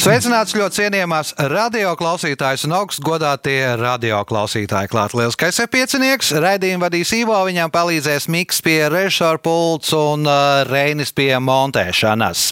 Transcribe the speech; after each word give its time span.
Sveicināts 0.00 0.54
ļoti 0.56 0.78
cienījamās 0.78 1.34
radioklausītājas 1.50 2.62
un 2.64 2.72
augstgadātie 2.78 3.58
radioklausītāji. 3.76 4.88
Klāt 4.88 5.12
liels 5.12 5.36
kaisē 5.36 5.66
piecinieks, 5.68 6.30
raidījumu 6.40 6.86
vadīs 6.86 7.12
Ivo, 7.18 7.36
viņam 7.44 7.68
palīdzēs 7.74 8.30
Miks 8.32 8.62
pie 8.64 8.78
režisora 8.88 9.36
pults 9.44 9.92
un 9.92 10.24
uh, 10.24 10.62
Reinis 10.64 11.12
pie 11.12 11.34
montēšanas. 11.44 12.46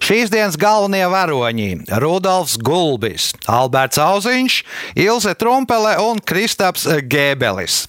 Šīs 0.00 0.32
dienas 0.32 0.56
galvenie 0.56 1.04
varoņi- 1.12 1.84
Rudolfs 2.02 2.56
Gulbis, 2.64 3.34
Alberts 3.52 4.00
Auziņš, 4.00 4.56
Ilze 5.04 5.36
Trumpele 5.36 5.98
un 6.00 6.24
Kristaps 6.24 6.88
Gēbelis. 7.04 7.82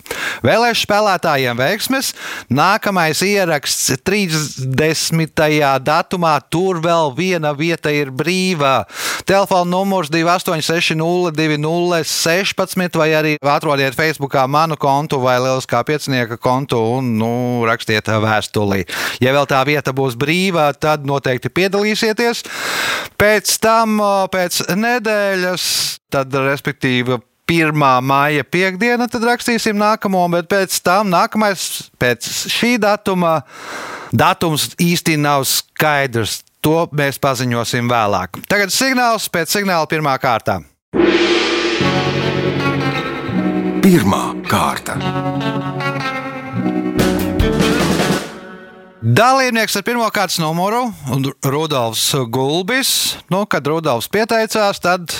Vēlēšu 0.43 0.89
spēlētājiem 0.89 1.55
veiksmes. 1.55 2.11
Nākamais 2.51 3.23
ieraksts 3.23 3.95
30. 4.03 5.79
datumā, 5.79 6.35
tur 6.51 6.83
vēl 6.83 7.15
viena 7.15 7.55
vieta 7.55 7.95
ir 7.95 8.11
brīva. 8.11 8.83
Telefona 9.25 9.65
numurs 9.69 10.09
28602016 10.13 12.97
vai 12.99 13.13
arī 13.17 13.37
atrodiet 13.41 13.95
Facebookā 13.97 14.47
manu 14.47 14.77
kontu 14.77 15.19
vai 15.23 15.39
Lieliskā 15.41 15.83
piecinieka 15.87 16.37
kontu 16.37 16.77
un 16.97 17.17
nu, 17.19 17.65
rakstiet 17.65 18.05
vēstuli. 18.05 18.85
Ja 19.23 19.33
vēl 19.35 19.45
tā 19.49 19.65
vieta 19.67 19.91
būs 19.95 20.15
brīva, 20.19 20.73
tad 20.77 21.05
noteikti 21.09 21.49
piedalīsieties. 21.49 22.43
Pēc 23.17 23.59
tam, 23.63 23.99
pēc 24.33 24.51
nedēļas, 24.75 25.63
tad 26.13 26.27
respektīvi. 26.45 27.19
1. 27.45 27.77
maija 28.01 28.41
piekdiena, 28.41 29.05
tad 29.05 29.21
rakstīsim 29.27 29.77
nākamo, 29.77 30.23
bet 30.33 30.47
pēc 30.49 30.79
tam 30.81 31.11
nākamais, 31.13 31.91
pēc 32.01 32.25
šī 32.49 32.81
datuma, 32.81 33.45
datums 34.09 34.71
īsti 34.81 35.13
nav 35.21 35.45
skaidrs. 35.45 36.39
To 36.65 36.87
mēs 36.97 37.19
paziņosim 37.21 37.85
vēlāk. 37.85 38.39
Tagad 38.49 38.71
signāls 38.73 39.27
pēc 39.29 39.51
signāla 39.53 39.85
pirmā 39.85 40.15
kārta. 40.17 40.63
Pirmā 43.85 44.21
kārta. 44.49 44.95
Dalībnieks 49.05 49.77
ar 49.77 49.85
pirmā 49.85 50.07
kārtas 50.09 50.39
numuru- 50.41 50.87
Rudolfs 51.53 52.07
Gulbis. 52.33 53.19
Nu, 53.29 53.45
kad 53.45 53.67
Rudolfs 53.69 54.09
pieteicās, 54.09 54.81
tad 54.81 55.13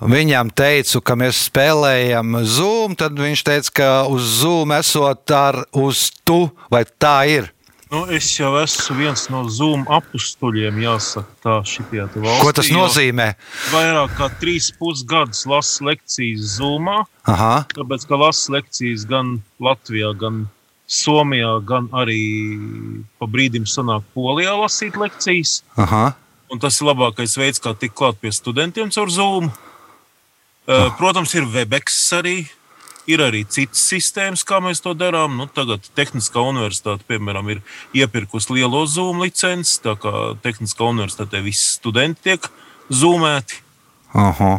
viņam 0.00 0.48
teicu, 0.48 1.04
ka 1.04 1.12
mēs 1.12 1.44
spēlējam 1.50 2.40
Zoom. 2.48 2.96
Tad 2.96 3.12
viņš 3.12 3.44
teica, 3.44 3.74
ka 3.74 3.90
uz 4.08 4.40
Zoom 4.40 4.72
esot 4.72 5.30
ar 5.30 5.60
uz 5.76 6.08
tu, 6.24 6.48
vai 6.70 6.86
tā 6.88 7.28
ir? 7.28 7.52
Nu, 7.88 8.02
es 8.12 8.26
jau 8.36 8.50
esmu 8.60 8.98
viens 8.98 9.22
no 9.32 9.46
Zoom 9.48 9.86
apstuļiem, 9.88 10.76
jāsaka, 10.82 11.30
tā 11.40 11.54
šitie 11.64 12.02
valsts. 12.04 12.42
Ko 12.44 12.52
tas 12.52 12.68
nozīmē? 12.68 13.30
Vairāk 13.72 14.12
kā 14.18 14.28
trīs 14.42 14.68
pusgadus 14.76 15.46
lasu 15.48 15.86
lekcijas 15.88 16.58
Zoomā. 16.58 16.98
Aha. 17.24 17.64
Tāpēc, 17.72 18.04
ka 18.10 18.18
lasu 18.20 18.52
lekcijas 18.58 19.06
gan 19.08 19.38
Latvijā, 19.56 20.12
gan 20.20 20.44
Somijā, 20.84 21.54
gan 21.64 21.88
arī 21.96 22.20
pa 23.16 23.28
brīdim 23.28 23.64
sanāk 23.64 24.04
Polijā 24.12 24.52
lasīt 24.60 25.00
lekcijas. 25.00 25.62
Aha. 25.80 26.10
Un 26.52 26.60
tas 26.60 26.76
ir 26.80 26.90
labākais 26.90 27.40
veids, 27.40 27.60
kā 27.60 27.72
tikt 27.72 27.96
klāt 27.96 28.20
pie 28.20 28.32
studentiem 28.36 28.92
caur 28.92 29.08
Zoom. 29.12 29.48
Protams, 31.00 31.32
ir 31.40 31.48
Webex 31.48 31.96
arī. 32.20 32.36
Ir 33.08 33.22
arī 33.24 33.44
citas 33.48 33.80
sistēmas, 33.88 34.44
kā 34.44 34.60
mēs 34.60 34.82
to 34.84 34.92
darām. 34.98 35.38
Nu, 35.40 35.46
tagad 35.48 35.86
Tehniskā 35.96 36.42
universitāte, 36.44 37.06
piemēram, 37.08 37.48
ir 37.54 37.62
iepirkusi 37.96 38.58
lielo 38.58 38.84
Zoom 38.86 39.22
licenci. 39.24 39.78
Tā 39.84 39.96
kā 40.00 40.14
Tehniskā 40.44 40.90
universitātē 40.92 41.40
visi 41.44 41.78
studenti 41.78 42.28
tiek 42.28 42.50
zoomēti. 42.92 43.62
Aha. 44.16 44.58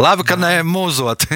Labi, 0.00 0.24
ka 0.24 0.36
ne 0.40 0.62
mūzot. 0.64 1.26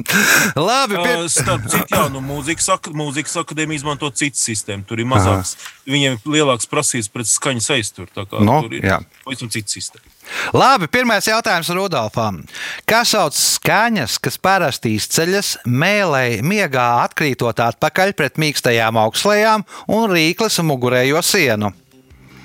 Labi, 0.68 0.96
pie... 0.96 1.16
Starp 1.32 1.66
citu, 1.68 1.84
jā, 1.92 2.06
nu, 2.12 2.22
mūzikas, 2.24 2.68
ak 2.76 2.88
mūzikas 2.96 3.36
akadēmija 3.42 3.82
izmanto 3.82 4.10
citu 4.16 4.40
sistēmu. 4.40 4.86
Tur 4.88 5.02
ir 5.02 5.08
mazāks, 5.10 5.56
viņiem 5.88 6.16
ir 6.16 6.36
lielāks 6.38 6.70
prasības 6.70 7.10
pret 7.12 7.30
skaņas 7.30 7.72
aizturu. 7.76 8.08
Tā 8.14 8.24
kā 8.30 8.40
Nu, 8.44 8.62
tur 8.64 8.78
ir 8.78 8.88
jā. 8.88 9.00
pavisam 9.26 9.52
cita 9.52 9.76
sistēma. 9.76 10.15
Labi, 10.56 10.88
pirmais 10.90 11.26
jautājums 11.28 11.70
Rudolfam. 11.74 12.42
Kā 12.88 13.02
sauc 13.06 13.36
skaņas, 13.36 14.18
kas 14.22 14.38
parasti 14.42 14.96
izceļas 14.98 15.56
mēlē, 15.66 16.42
miegā 16.46 16.86
atkrītot 17.06 17.62
atpakaļ 17.70 18.14
pret 18.18 18.40
mīkstajām 18.42 18.98
augslējām 19.06 19.66
un 19.96 20.08
rīkles 20.12 20.60
mugurējo 20.66 21.22
sienu? 21.24 21.72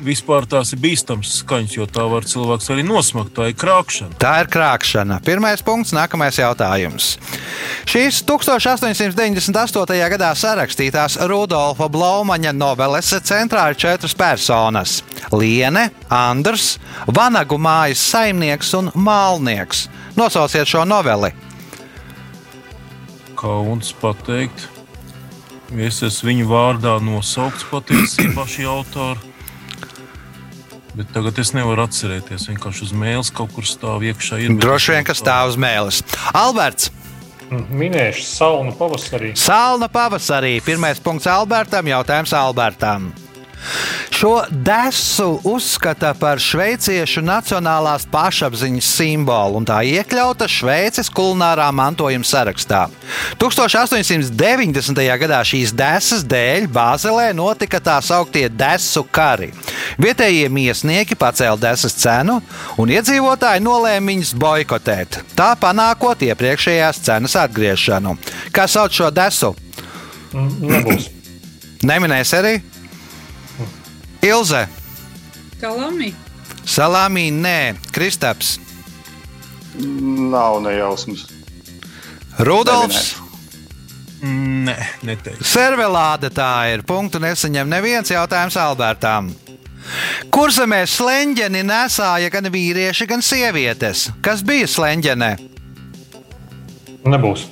Vispār 0.02 0.48
tās 0.50 0.72
ir 0.74 0.80
bīstamas 0.82 1.30
skaņas, 1.44 1.76
jo 1.76 1.86
tā 1.86 2.08
var 2.10 2.26
cilvēks 2.26 2.72
arī 2.74 2.82
nosmakt. 2.88 3.36
Tā 3.38 3.52
ir 3.52 3.58
krāpšana. 3.62 4.16
Tā 4.22 4.32
ir 4.42 4.50
krāpšana. 4.50 5.20
Pirmais 5.26 5.62
punkts, 5.62 5.94
nākamais 5.94 6.40
jautājums. 6.42 7.12
Šīs 7.86 8.24
1898. 8.26 10.02
gadā 10.16 10.32
sarakstītās 10.38 11.20
Rudolfa 11.30 11.86
Blaumaņa 11.94 12.56
noveles 12.58 13.14
centrā 13.30 13.68
ir 13.70 13.78
četras 13.78 14.18
personas- 14.18 15.04
Liene, 15.40 15.92
Andrs, 16.10 16.80
Vanagu 17.06 17.62
mājas 17.62 18.02
saimnieks 18.02 18.74
un 18.74 18.90
Mālnieks. 18.96 19.88
Nosauciet 20.18 20.66
šo 20.66 20.82
noveli. 20.86 21.32
Kauns 23.36 23.94
pateikt. 23.94 24.68
Es 25.78 26.02
esmu 26.02 26.30
viņu 26.30 26.48
vārdā 26.50 26.98
nosaukts 27.00 27.64
patiesībā 27.70 28.44
šī 28.50 28.66
autora. 28.68 29.31
Bet 30.96 31.12
tagad 31.16 31.38
es 31.40 31.54
nevaru 31.56 31.86
atcerēties. 31.86 32.50
Vienkārši 32.52 32.88
uz 32.90 32.96
mēles 32.96 33.32
kaut 33.36 33.54
kur 33.56 33.68
stāv 33.68 34.04
iekšā. 34.10 34.42
Ir 34.44 34.58
Droši 34.60 34.98
vien, 34.98 35.06
ka 35.08 35.16
stāv 35.16 35.54
uz 35.54 35.60
mēlis. 35.60 36.02
Alberts, 36.36 36.92
Minēšu 37.52 38.24
salnu 38.24 38.72
pavasarī. 38.80 39.34
Sāla 39.36 39.90
pavasarī. 39.92 40.54
Pirmais 40.64 41.02
punkts 41.04 41.28
Albertam, 41.28 41.90
jautājums 41.92 42.32
Albertam. 42.32 43.10
Šo 44.12 44.44
desu 44.52 45.40
uzskata 45.44 46.14
par 46.20 46.40
šveiciešu 46.42 47.24
nacionālās 47.26 48.06
pašapziņas 48.12 48.90
simbolu, 48.98 49.60
un 49.62 49.68
tā 49.68 49.80
iekļauta 49.88 50.48
Šveices 50.52 51.10
kulinārā 51.14 51.70
mantojuma 51.76 52.28
sarakstā. 52.28 52.84
1890. 53.42 55.02
gadā 55.24 55.42
šīs 55.48 55.74
desas 55.78 56.26
dēļ 56.28 56.68
Bāzelē 56.74 57.32
notika 57.38 57.82
tā 57.84 57.98
sauktie 58.06 58.48
desu 58.50 59.06
kari. 59.12 59.52
Vietējie 60.02 60.50
miesnieki 60.50 61.18
pacēla 61.20 61.60
desas 61.62 61.96
cenu, 62.02 62.40
un 62.82 62.94
iedzīvotāji 62.94 63.64
nolēma 63.64 64.14
viņus 64.14 64.36
boikotēt, 64.42 65.22
tā 65.38 65.54
panākot 65.60 66.26
iepriekšējās 66.28 67.02
cenas 67.08 67.38
atgriešanu. 67.40 68.18
Kā 68.54 68.68
sauc 68.70 68.96
šo 68.96 69.10
desu? 69.14 69.56
Nebūs. 70.34 71.10
Neminēs 71.82 72.32
arī 72.38 72.60
Ilze. 74.22 74.68
Kalami. 75.62 76.12
Salāmī, 76.66 77.30
nē, 77.34 77.76
Kristaps, 77.94 78.60
Nav 79.82 80.60
nejausmas. 80.62 81.24
Rudolfs, 82.44 83.16
Nē, 84.22 84.76
neteiktu. 85.02 85.42
Servelāde 85.48 86.30
tā 86.30 86.50
ir. 86.76 86.84
Punktu 86.86 87.18
nesaņem 87.24 87.66
neviens 87.72 88.12
jautājums 88.14 88.58
Albertam. 88.62 89.32
Kurzemē 90.30 90.84
slēņķeni 90.86 91.64
nesāja 91.66 92.30
gan 92.30 92.46
vīrieši, 92.54 93.08
gan 93.10 93.24
sievietes. 93.26 94.12
Kas 94.22 94.44
bija 94.46 94.68
slēņķenē? 94.70 95.32
Nebūs. 97.10 97.48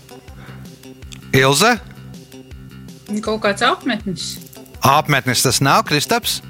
Ilze, 1.33 1.79
Kaut 3.25 3.41
kāds 3.41 3.63
apmetnis. 3.65 4.35
apmetnis 4.85 5.41
tas 5.41 5.57
nav, 5.65 5.81
Kristaps, 5.89 6.43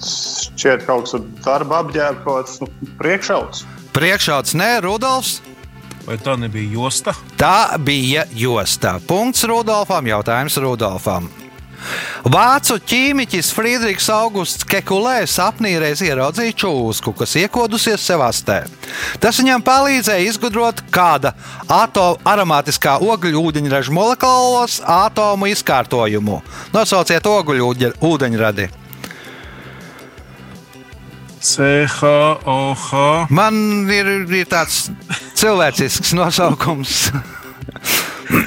Šķiet, 0.00 0.86
kaut 0.88 1.06
kas 1.06 1.18
ar 1.18 1.26
darba 1.44 1.82
nu, 1.84 2.68
priekšauts. 3.00 3.64
priekšauts 3.92 4.54
nē, 4.54 4.80
Rudolfs. 4.84 5.40
Vai 6.06 6.16
tā 6.16 6.36
nebija 6.40 6.72
josta? 6.72 7.14
Tā 7.36 7.76
bija 7.78 8.24
josta. 8.32 8.98
Punkts 9.06 9.44
Rudolfam, 9.44 10.06
jautājums 10.06 10.56
Rudolfam. 10.56 11.28
Vācu 12.24 12.76
ķīmiķis 12.84 13.52
Friedrichs 13.56 14.08
Augusts 14.12 14.66
Kekulē 14.68 15.22
sapnī 15.30 15.72
reiz 15.80 16.02
ieraudzīja 16.04 16.56
čūsku, 16.62 17.14
kas 17.16 17.36
iekodusies 17.40 18.04
sevastē. 18.04 18.58
Tas 19.22 19.40
viņam 19.40 19.64
palīdzēja 19.64 20.26
izgudrot, 20.28 20.82
kāda 20.92 21.32
ato, 21.68 22.18
aromātiskā 22.28 22.98
ogļu 23.00 23.46
ūdeņraža 23.48 23.96
molekulos 23.96 24.80
atomu 24.84 25.48
izkārtojumu. 25.54 26.42
Nosauciet 26.76 27.26
ogļu 27.30 27.72
ūdeņradi. 28.10 28.68
CHOH. 31.40 33.26
Man 33.32 33.88
ir, 33.88 34.08
ir 34.28 34.48
tāds 34.48 34.90
cilvēcisks 35.40 36.12
nosaukums. 36.16 37.10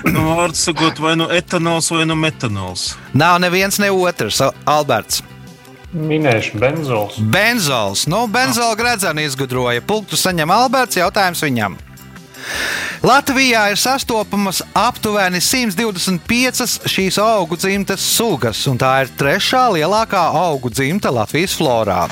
Nu, 0.07 0.21
vārds 0.37 0.61
sakot, 0.63 0.99
vai 1.01 1.15
nu 1.19 1.27
etanols, 1.33 1.89
vai 1.91 2.05
nu 2.07 2.15
metanols. 2.15 2.93
Nav 3.17 3.39
neviens, 3.43 3.79
ne 3.81 3.89
otrs. 3.91 4.39
Alberts. 4.69 5.23
Minēšu 5.93 6.57
benzols. 6.61 7.17
Benzols. 7.33 8.05
Nu, 8.09 8.23
benzola 8.31 8.77
gredzenu 8.79 9.25
izgudroja. 9.27 9.83
Punktu 9.85 10.17
saņem 10.17 10.53
Alberts. 10.53 10.97
Jautājums 10.97 11.43
viņam. 11.45 11.75
Latvijā 13.03 13.65
ir 13.73 13.79
sastopamas 13.79 14.61
aptuveni 14.77 15.41
125 15.43 16.87
šīs 16.87 17.19
augu 17.19 17.57
dzimtas 17.59 18.03
sugas, 18.15 18.61
un 18.71 18.79
tā 18.79 18.93
ir 19.03 19.11
trešā 19.19 19.65
lielākā 19.75 20.23
augu 20.39 20.71
dzimta 20.71 21.11
Latvijas 21.11 21.55
florā. 21.59 22.05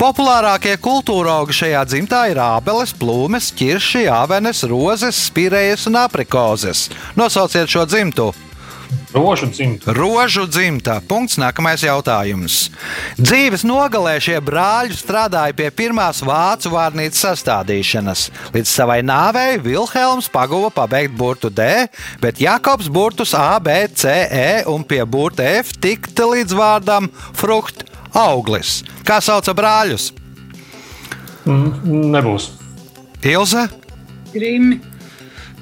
Populārākie 0.00 0.74
kultūra 0.82 1.38
augi 1.40 1.60
šajā 1.62 1.82
dzimtā 1.88 2.24
ir 2.32 2.42
ābeles, 2.42 2.94
plūmes, 2.98 3.52
ķirši, 3.58 4.08
avenes, 4.10 4.64
rozes, 4.70 5.28
spirējas 5.28 5.86
un 5.90 6.00
aprikozes. 6.02 6.88
Nosauciet 7.18 7.70
šo 7.70 7.86
dzimtu! 7.86 8.32
Rožu 9.12 9.46
dzimta. 9.46 9.92
Rožu 9.92 10.46
dzimta. 10.48 10.96
Punkts. 11.04 11.36
Nākamais 11.36 11.82
jautājums. 11.84 12.70
Dzīves 13.20 13.64
nogalē 13.68 14.16
šie 14.22 14.38
brāļi 14.40 14.96
strādāja 14.96 15.52
pie 15.56 15.68
pirmās 15.68 16.22
vācu 16.24 16.72
vārnīcas 16.72 17.20
sastādīšanas. 17.26 18.22
Līdz 18.56 18.72
savai 18.72 19.02
nāvei 19.04 19.60
Vilhelms 19.60 20.30
paguva 20.32 20.70
pabeigt 20.72 21.12
burtu 21.18 21.50
D, 21.52 21.66
bet 22.24 22.40
Jakobs 22.40 22.88
burtus 22.88 23.34
A, 23.36 23.58
B, 23.60 23.74
C, 23.92 24.08
E 24.32 24.62
un 24.72 24.84
pie 24.84 25.02
burta 25.04 25.44
F 25.60 25.74
tikt 25.76 26.16
līdz 26.16 26.56
vārdam 26.56 27.10
frukt 27.36 27.84
auglis. 28.16 28.80
Kā 29.04 29.20
sauca 29.20 29.52
brāļus? 29.56 30.08
Mm, 31.44 32.08
Nebūs. 32.14 32.48
Ilze? 33.28 33.68
Grimi. 34.32 34.80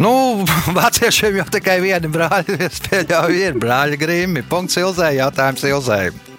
Nu, 0.00 0.12
vāciešiem 0.79 1.43
jau 1.43 1.47
tikai 1.58 1.76
viena 1.85 2.08
brāļa. 2.08 2.56
Es 2.70 2.81
pieļauju, 2.87 3.44
ir 3.50 3.61
brāļa 3.61 4.00
grīmi. 4.00 4.47
Punkts 4.49 4.81
Ilzē, 4.81 5.12
jautājums 5.19 5.67
Ilzē. 5.69 6.30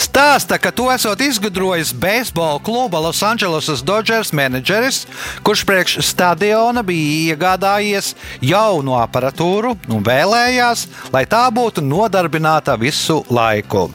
Stāsta, 0.00 0.58
ka 0.60 0.70
to 0.72 0.88
esot 0.92 1.20
izgudrojis 1.20 1.92
beisbola 1.92 2.60
kluba 2.64 3.00
Los 3.04 3.22
Angeles 3.26 3.82
Dodgers 3.84 4.32
menedžeris, 4.32 5.04
kurš 5.44 5.64
priekš 5.68 5.98
stadiona 6.04 6.84
bija 6.86 7.34
iegādājies 7.34 8.14
jaunu 8.40 8.96
aparatūru 9.00 9.76
un 9.92 10.04
vēlējās, 10.06 10.86
lai 11.12 11.26
tā 11.28 11.44
būtu 11.52 11.84
nodarbināta 11.84 12.78
visu 12.80 13.22
laiku. 13.30 13.88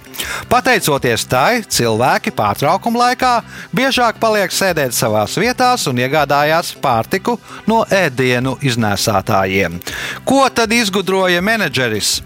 Pateicoties 0.51 1.25
tai, 1.29 1.61
cilvēki 1.63 2.33
pārtraukuma 2.35 3.07
laikā 3.07 3.31
biežāk 3.75 4.19
paliek 4.21 4.51
sēdēt 4.53 4.95
savās 4.95 5.37
vietās 5.39 5.87
un 5.89 6.01
iegādājās 6.01 6.73
pārtiku 6.81 7.37
no 7.69 7.81
ēdienu 7.89 8.57
iznēsātājiem. 8.61 9.79
Ko 10.27 10.43
tad 10.53 10.73
izgudroja 10.75 11.41
menedžeris? 11.45 12.19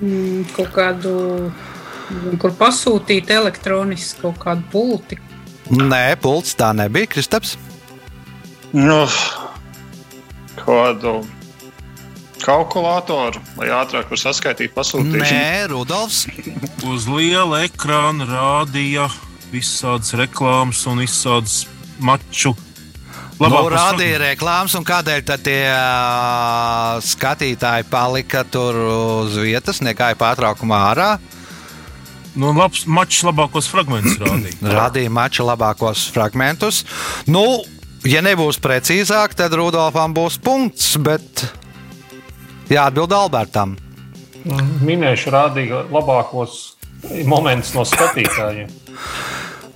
Mm, 0.00 0.48
Kaut 0.56 0.72
kādu, 0.74 1.12
kur 2.42 2.54
pasūtīt 2.58 3.30
elektroniski 3.32 4.24
kaut 4.24 4.40
kādu 4.42 4.66
pulti. 4.72 5.18
Nē, 5.72 6.16
pults 6.20 6.56
tā 6.58 6.72
nebija, 6.76 7.08
Kristaps. 7.12 7.56
Nu, 8.72 9.04
kādu 10.58 11.20
kalkulātoru, 12.42 13.40
lai 13.60 13.70
ātrāk 13.76 14.10
var 14.10 14.20
saskaitīt 14.20 14.74
pasūtīšanu. 14.74 15.22
Nē, 15.22 15.68
Rudolfs. 15.70 16.24
Uz 16.90 17.06
liela 17.10 17.62
ekrāna 17.66 18.26
rādīja 18.28 19.06
visādas 19.52 20.14
reklāmas 20.18 20.82
un 20.90 21.02
visādas 21.04 21.62
maču. 22.02 22.56
Nu, 23.42 23.48
Labākos 23.48 23.74
rādīja 23.74 24.18
reklāmas, 24.22 24.74
un 24.78 24.84
kādēļ 24.86 25.22
tie 25.42 25.60
skatītāji 27.06 27.86
palika 27.90 28.44
tur 28.46 28.78
uz 28.86 29.38
vietas, 29.40 29.80
nekāja 29.82 30.18
pārtraukumā 30.20 30.82
ārā? 30.92 31.08
Nu, 32.34 32.52
labs 32.56 32.86
mačs 32.88 33.22
labākos 33.26 33.68
fragmentus 33.68 34.16
rādīja. 34.22 34.72
Radīja 34.72 35.12
mača 35.12 35.46
labākos 35.46 36.06
fragmentus. 36.14 36.82
Nu, 37.28 37.44
ja 38.08 38.22
nebūs 38.24 38.60
precīzāk, 38.62 39.36
tad 39.38 39.54
Rudolfam 39.58 40.14
būs 40.16 40.38
punkts, 40.42 40.94
bet 41.02 41.46
jāatbild 42.72 43.12
Albertam. 43.16 43.76
Minēšu 44.82 45.30
rādīja 45.34 45.84
labākos 45.92 46.62
momentus 47.28 47.74
no 47.76 47.84
skatītājiem. 47.86 48.70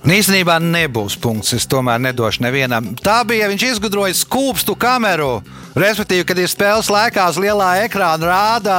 Īstenībā 0.07 0.55
nebūs 0.63 1.17
punkts. 1.19 1.51
Es 1.57 1.65
tomēr 1.67 1.99
nedošu 1.99 2.45
nevienam. 2.45 2.93
Tā 3.03 3.19
bija. 3.27 3.49
Viņš 3.51 3.65
izgudroja 3.73 4.15
skūpstu 4.15 4.77
kameru. 4.79 5.41
Respektīvi, 5.77 6.23
kad 6.29 6.39
ir 6.39 6.47
spēles 6.47 6.87
laikā 6.89 7.25
uz 7.27 7.37
lielā 7.41 7.67
ekrāna 7.83 8.29
rādā, 8.29 8.77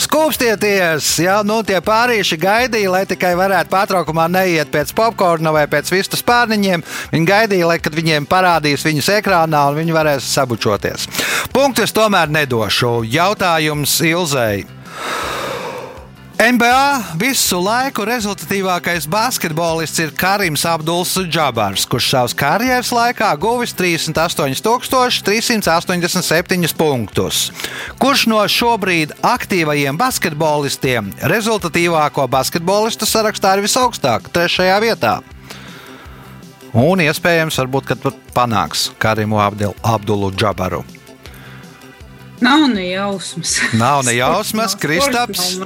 skūpstieties. 0.00 1.08
Ja? 1.24 1.40
Nu, 1.44 1.58
tie 1.66 1.80
pārīši 1.84 2.38
gaidīja, 2.40 2.92
lai 2.94 3.02
tikai 3.10 3.34
varētu 3.36 3.72
pārtraukumā 3.74 4.28
neiet 4.30 4.70
pēc 4.70 4.94
popkorna 4.96 5.50
vai 5.52 5.66
pēc 5.70 5.90
vistas 5.90 6.22
pārniņiem. 6.24 6.86
Viņi 7.10 7.30
gaidīja, 7.32 7.68
lai 7.72 7.80
kad 7.82 7.98
viņiem 7.98 8.30
parādīs 8.30 8.86
viņus 8.86 9.10
ekrānā 9.18 9.66
un 9.72 9.82
viņi 9.82 9.96
varēs 9.98 10.32
sabučoties. 10.38 11.10
Punktu 11.52 11.82
es 11.84 11.96
tomēr 11.96 12.30
nedošu. 12.30 13.00
Jautājums 13.10 13.98
Ilzei. 14.06 14.68
NBA 16.40 17.20
visu 17.20 17.58
laiku 17.60 18.00
rezultatīvākais 18.08 19.04
basketbolists 19.12 20.00
ir 20.00 20.08
Karims 20.16 20.64
Abduls 20.64 21.12
Džabars, 21.28 21.84
kurš 21.84 22.08
savas 22.14 22.32
karjeras 22.32 22.88
laikā 22.96 23.28
guvis 23.36 23.76
38,387 23.76 26.72
punktus. 26.80 27.52
Kurš 28.00 28.24
no 28.32 28.40
šobrīd 28.48 29.12
aktīvajiem 29.20 30.00
basketbolistiem 30.00 31.12
rezultatīvāko 31.28 32.24
basketbolistu 32.32 33.04
sarakstā 33.04 33.52
ir 33.58 33.62
visaugstāk, 33.68 34.32
trešajā 34.32 34.80
vietā? 34.80 35.20
Un 36.72 37.04
iespējams, 37.04 37.60
varbūt, 37.60 37.84
kad 37.92 38.00
panāks 38.32 38.96
Karimu 38.96 39.36
Abdul, 39.44 39.76
Abdulu 39.84 40.32
Džabaru. 40.32 40.88
Nav 42.40 42.64
ne 42.72 42.88
jausmas. 42.94 43.60
Nav 43.76 44.08
ne 44.08 44.16
jausmas, 44.22 44.72
Kristaps. 44.80 45.60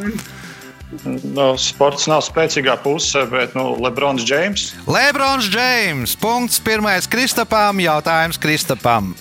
Nu, 1.02 1.46
sports 1.60 2.06
nav 2.10 2.22
spēcīgā 2.26 2.76
puse, 2.84 3.24
bet 3.30 3.56
nu, 3.58 3.74
Lebrons 3.82 4.24
Džeims. 4.24 4.70
Lebrons 4.86 5.50
Džeims. 5.50 6.14
Punkts 6.20 6.62
pirmais 6.62 7.08
Kristapam. 7.10 7.82
Jautājums 7.82 8.38
Kristapam. 8.40 9.12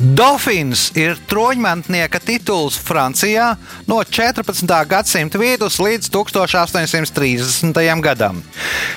Dofins 0.00 0.86
ir 0.96 1.18
troņmantnieka 1.28 2.22
tituls 2.24 2.78
Francijā 2.80 3.50
no 3.84 3.98
14. 4.00 4.64
gadsimta 4.88 5.36
vidus 5.36 5.76
līdz 5.76 6.08
1830. 6.14 8.00
gadam. 8.00 8.38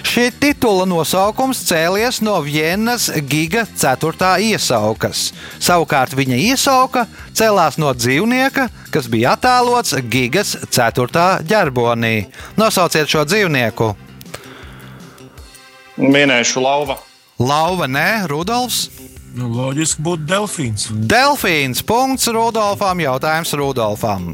Šī 0.07 0.29
titula 0.39 0.85
nosaukums 0.87 1.59
cēlies 1.67 2.21
no 2.23 2.37
Vienas 2.45 3.09
giga 3.27 3.65
4. 3.67 4.29
iesaukas. 4.47 5.33
Savukārt 5.59 6.15
viņa 6.15 6.39
iesauka 6.39 7.03
cēlās 7.35 7.75
no 7.83 7.91
dzīvnieka, 7.91 8.69
kas 8.87 9.11
bija 9.11 9.35
attēlots 9.35 9.97
gigas 10.07 10.55
4. 10.71 11.43
ģerbonī. 11.43 12.29
Nosauciet 12.55 13.11
šo 13.11 13.25
dzīvnieku. 13.27 13.91
Minēšu 15.99 16.63
lauva. 16.63 17.01
Lauva, 17.43 17.91
nē, 17.91 18.23
Rudolfs. 18.31 18.87
Nu, 19.33 19.47
loģiski 19.49 20.03
būtu 20.05 20.27
delfīns. 20.29 20.89
Delfīns. 21.09 21.81
Punkts 21.85 22.29
Rudolfam. 22.33 23.01
Jautājums 23.01 23.53
Rudolfam. 23.57 24.33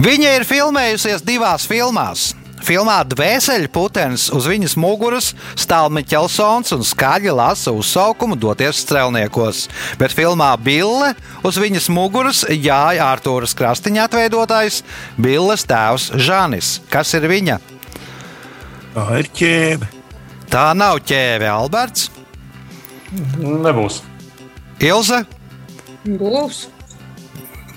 Viņa 0.00 0.38
ir 0.38 0.46
filmējusies 0.48 1.24
divās 1.24 1.66
filmās. 1.68 2.32
Filmā 2.64 3.02
Dvēseli 3.04 3.68
putenis 3.68 4.30
uz 4.32 4.46
viņas 4.48 4.78
muguras 4.80 5.32
stāv 5.60 5.90
Miķelsons 5.92 6.72
un 6.72 6.84
skaļi 6.86 7.34
lasa 7.36 7.74
uzsaukumu 7.76 8.38
doties 8.40 8.80
strēlniekos. 8.86 9.66
Bet 10.00 10.16
filmā 10.16 10.54
Bille 10.56 11.12
uz 11.44 11.60
viņas 11.60 11.90
muguras 11.92 12.40
jāja 12.48 13.10
Artūras 13.10 13.52
krastiņa 13.58 14.08
atveidotājs 14.08 14.80
Billes 15.20 15.68
tēvs 15.68 16.14
Žanis. 16.16 16.78
Kas 16.88 17.12
ir 17.18 17.28
viņa? 17.28 17.60
Tā 18.96 19.08
ir 19.20 19.32
ķēbe. 19.36 19.92
Tā 20.48 20.70
nav 20.78 21.02
ķēve, 21.04 21.50
Alberts, 21.50 22.08
Nebūs. 23.14 24.00
Ilze. 24.82 25.24
Govs. 26.04 26.66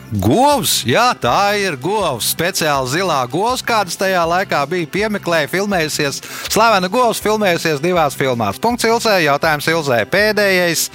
Govs, 0.08 0.86
jā, 0.88 1.10
tā 1.20 1.58
ir 1.60 1.75
govs. 1.84 2.30
Speciāli 2.32 2.94
zilā 2.94 3.20
govs, 3.27 3.60
kādas 3.66 3.98
tajā 4.00 4.22
laikā 4.24 4.62
bija 4.72 4.88
piemeklēja, 4.94 5.50
filmējusies. 5.51 6.22
Slavena 6.48 6.88
govs 6.88 7.20
filmējusies 7.24 7.84
divās 7.84 8.16
filmās. 8.16 8.60
Punkts 8.63 8.88
Ilzē, 8.88 9.18
jautājums 9.25 9.68
Ilzē 9.68 10.06
pēdējais, 10.08 10.88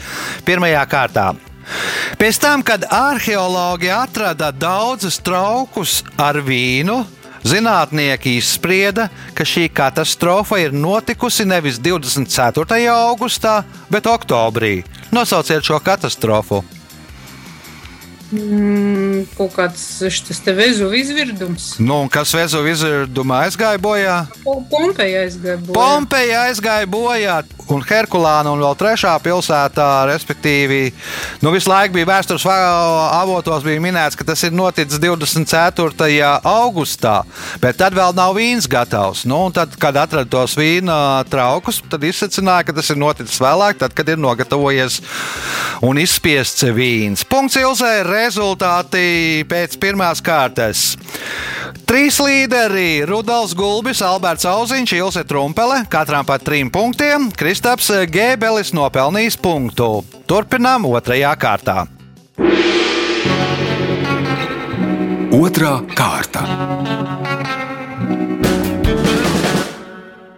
pirmajā 0.49 0.85
kārtā. 0.89 1.27
Pēc 2.19 2.41
tam, 2.41 2.65
kad 2.65 2.89
arheologi 2.89 3.93
atrada 3.93 4.49
daudzus 4.51 5.21
traukus 5.21 6.01
ar 6.17 6.41
vīnu, 6.41 7.03
zinātnieki 7.45 8.39
izsprieda, 8.41 9.11
ka 9.37 9.45
šī 9.45 9.69
katastrofa 9.75 10.63
ir 10.63 10.73
notikusi 10.73 11.45
nevis 11.45 11.77
24. 11.83 12.81
augustā, 12.97 13.61
bet 13.93 14.09
oktobrī. 14.09 14.81
Nosauciet 15.13 15.65
šo 15.65 15.81
katastrofu. 15.81 16.65
Mm, 18.33 19.27
kaut 19.37 19.53
kāds 19.53 19.83
šis 20.09 20.41
te 20.41 20.55
vezu 20.57 20.89
izvirdums. 20.97 21.75
Nu, 21.85 22.07
kas 22.13 22.33
Vēzu 22.33 22.63
izvirdumā 22.71 23.43
aizgāja 23.47 23.81
bojā? 23.83 24.15
Po- 24.43 24.63
Pompeja 24.73 25.27
aizgāja 25.27 25.59
bojā. 25.61 25.75
Pompeja 25.77 26.39
aizgāja 26.49 26.89
bojā, 26.89 27.35
un 27.73 27.85
Herkulāna 27.85 28.55
un 28.55 28.63
vēl 28.65 28.77
trešā 28.81 29.13
pilsētā, 29.23 29.89
respektīvi, 30.09 30.81
nu, 31.45 31.53
visu 31.53 31.69
laiku 31.71 31.95
bija 31.99 32.09
vēstures 32.09 32.47
avotos, 32.49 33.63
bija 33.67 33.83
minēts, 33.85 34.17
ka 34.17 34.25
tas 34.25 34.43
ir 34.49 34.57
noticis 34.57 34.99
24. 35.03 36.41
augustā, 36.49 37.19
bet 37.61 37.77
tad 37.81 37.93
vēl 37.97 38.17
nav 38.17 38.33
vīns 38.41 38.69
gatavs. 38.71 39.27
Nu, 39.29 39.43
tad, 39.55 39.77
kad 39.81 39.97
atrada 40.01 40.29
tos 40.33 40.57
vīna 40.59 41.21
traukus, 41.29 41.83
tad 41.93 42.03
izsacināja, 42.09 42.65
ka 42.71 42.77
tas 42.81 42.89
ir 42.91 43.01
noticis 43.01 43.41
vēlāk, 43.45 43.77
tad, 43.85 43.93
kad 43.95 44.09
ir 44.09 44.17
nogatavojies 44.21 45.01
un 45.85 46.01
izspiests 46.01 46.65
vīns. 46.73 47.27
Punkts 47.29 47.61
Ilzē, 47.61 47.93
rezultāti 48.23 49.43
pēc 49.51 49.77
pirmās 49.83 50.23
kārtas. 50.23 50.95
Trīs 51.89 52.19
līderi- 52.23 53.03
Rudolfs 53.11 53.55
Gulbis, 53.59 54.03
Alberts 54.05 54.47
Auziņš, 54.49 54.95
Ilse 55.01 55.25
Trumpele, 55.29 55.83
katram 55.91 56.27
pa 56.29 56.39
trim 56.39 56.71
punktiem. 56.71 57.31
Kristaps 57.37 57.91
Gēbelis 58.13 58.73
nopelnījis 58.77 59.39
punktu. 59.43 60.05
Turpinām 60.31 60.87
otrajā 60.87 61.35
kārtā. 61.37 61.87
Otra 65.33 65.81
kārta. 65.97 66.45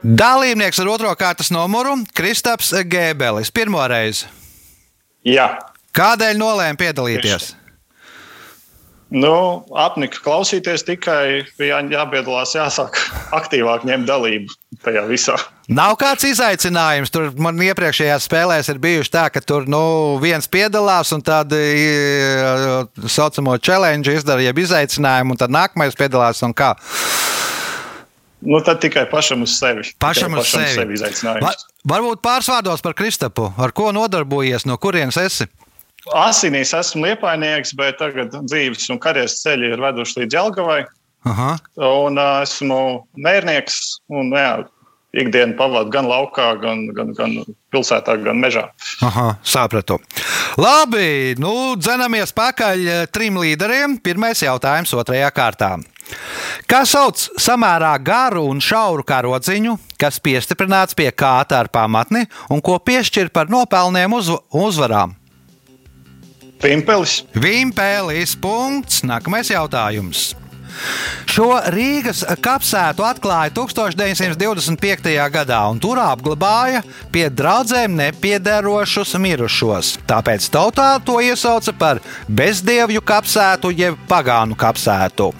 Dalībnieks 0.04 0.80
ar 0.80 0.88
otro 0.88 1.12
kārtas 1.16 1.50
numuru- 1.50 1.96
Kristaps 2.16 2.72
Gēbelis. 2.72 3.52
Pirmo 3.52 3.84
reizi. 3.88 4.26
Jā, 5.24 5.56
Kādēļ 5.94 6.40
nolēma 6.40 6.74
piedalīties? 6.74 7.52
Nu, 9.14 9.32
apnika 9.78 10.18
klausīties, 10.24 10.82
tikai 10.88 11.44
bija 11.58 11.78
jāpiedalās, 11.92 12.54
jāsāk 12.58 12.98
aktīvāk 13.36 13.86
ņemt 13.86 14.08
dalību 14.10 14.56
tajā 14.84 15.04
visā. 15.08 15.36
Nav 15.72 15.94
kāds 16.00 16.26
izaicinājums. 16.28 17.12
Tur 17.14 17.30
man 17.40 17.56
iepriekšējās 17.64 18.26
spēlēs 18.28 18.68
ir 18.74 18.80
bijuši 18.82 19.12
tā, 19.14 19.28
ka 19.32 19.40
tur 19.40 19.64
nu, 19.70 19.80
viens 20.20 20.50
piedalās 20.50 21.14
un 21.16 21.22
tādu 21.24 21.56
tā 21.56 23.08
saucamo 23.08 23.56
challenge 23.62 24.12
izdara, 24.12 24.44
jeb 24.44 24.58
izaicinājumu, 24.64 25.34
un 25.36 25.40
tad 25.40 25.54
nākamais 25.54 25.96
piedalās 25.98 26.42
un 26.44 26.52
kā. 26.56 26.74
Nu, 28.44 28.58
tad 28.60 28.82
tikai 28.82 29.06
pašam 29.08 29.40
uz 29.46 29.54
sevi. 29.56 29.86
Pašam 30.02 30.34
Tikai 30.34 30.42
uz 30.42 30.50
sevi. 30.52 30.74
sevi 30.74 30.98
izaicinājums. 30.98 31.46
Va- 31.46 31.70
Varbūt 31.94 32.20
pāris 32.24 32.48
vārdos 32.48 32.82
par 32.84 32.92
Kristapu. 32.96 33.50
Ar 33.60 33.72
ko 33.72 33.90
nodarbojies, 33.92 34.66
no 34.68 34.76
kurienes 34.80 35.16
esi? 35.20 35.46
Asinīs 36.12 36.74
esmu 36.76 37.06
liepainieks, 37.06 37.72
bet 37.78 37.96
tagad 38.02 38.34
dzīves 38.44 38.90
un 38.92 39.00
karjeras 39.00 39.38
ceļi 39.40 39.72
ir 39.72 39.82
veduši 39.82 40.20
līdz 40.20 40.38
Jelgavai. 40.38 40.82
Aha. 41.24 41.54
Un 41.80 42.20
uh, 42.20 42.42
esmu 42.44 42.78
mērnieks 43.24 43.78
un 44.12 44.34
jā, 44.36 44.50
ikdienu 45.16 45.56
pavadu 45.56 45.92
gan 45.94 46.08
laukā, 46.10 46.50
gan, 46.60 46.84
gan, 46.92 47.14
gan 47.16 47.38
pilsētā, 47.72 48.18
gan 48.20 48.42
mežā. 48.42 48.66
Aha, 49.06 49.30
sapratu. 49.46 49.96
Labi, 50.60 51.34
nu, 51.40 51.74
dzenamies 51.80 52.34
pakaļ 52.36 53.08
trim 53.14 53.40
līderiem. 53.40 53.98
Pirmais 54.04 54.44
jautājums 54.44 54.92
otrajā 54.94 55.32
kārtā. 55.34 55.72
Kā 56.68 56.82
sauc 56.88 57.18
samērā 57.40 57.94
garu 58.04 58.44
un 58.50 58.60
šauru 58.62 59.06
karodziņu, 59.08 59.78
kas 60.00 60.20
piestiprināts 60.20 60.96
pie 60.98 61.08
kāta 61.16 61.62
ar 61.62 61.70
pamatni 61.72 62.26
un 62.52 62.60
ko 62.64 62.76
piešķir 62.76 63.32
par 63.34 63.48
nopelniem 63.52 64.12
uz, 64.18 64.28
uzvarām? 64.52 65.16
Pimpelis. 66.64 67.18
Vimpelis 67.36 68.32
punkts. 68.40 69.02
Nākamais 69.04 69.50
jautājums. 69.52 70.30
Šo 71.28 71.50
Rīgas 71.70 72.22
kapsētu 72.42 73.04
atklāja 73.06 73.52
1925. 73.54 75.12
gadā 75.34 75.58
un 75.70 75.78
tur 75.82 76.00
apglabāja 76.00 76.80
pie 77.12 77.26
draugiem 77.28 77.94
nepiederošus 77.98 79.12
mirušos. 79.20 79.92
Tāpēc 80.08 80.48
tautā 80.54 80.88
to 81.04 81.18
iesauca 81.22 81.74
par 81.78 82.00
bezdievju 82.28 83.04
kapsētu 83.04 83.74
jeb 83.76 84.00
pagānu 84.08 84.56
kapsētu. 84.58 85.30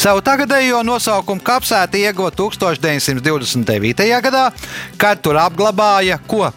Savu 0.00 0.24
tagadējo 0.24 0.80
nosaukumu 0.86 1.44
kapsēta 1.44 2.00
ieguva 2.00 2.32
1929. 2.32 4.08
gadā, 4.26 4.48
kad 4.96 5.20
tur 5.22 5.38
apglabāja 5.44 6.18
ko? 6.26 6.48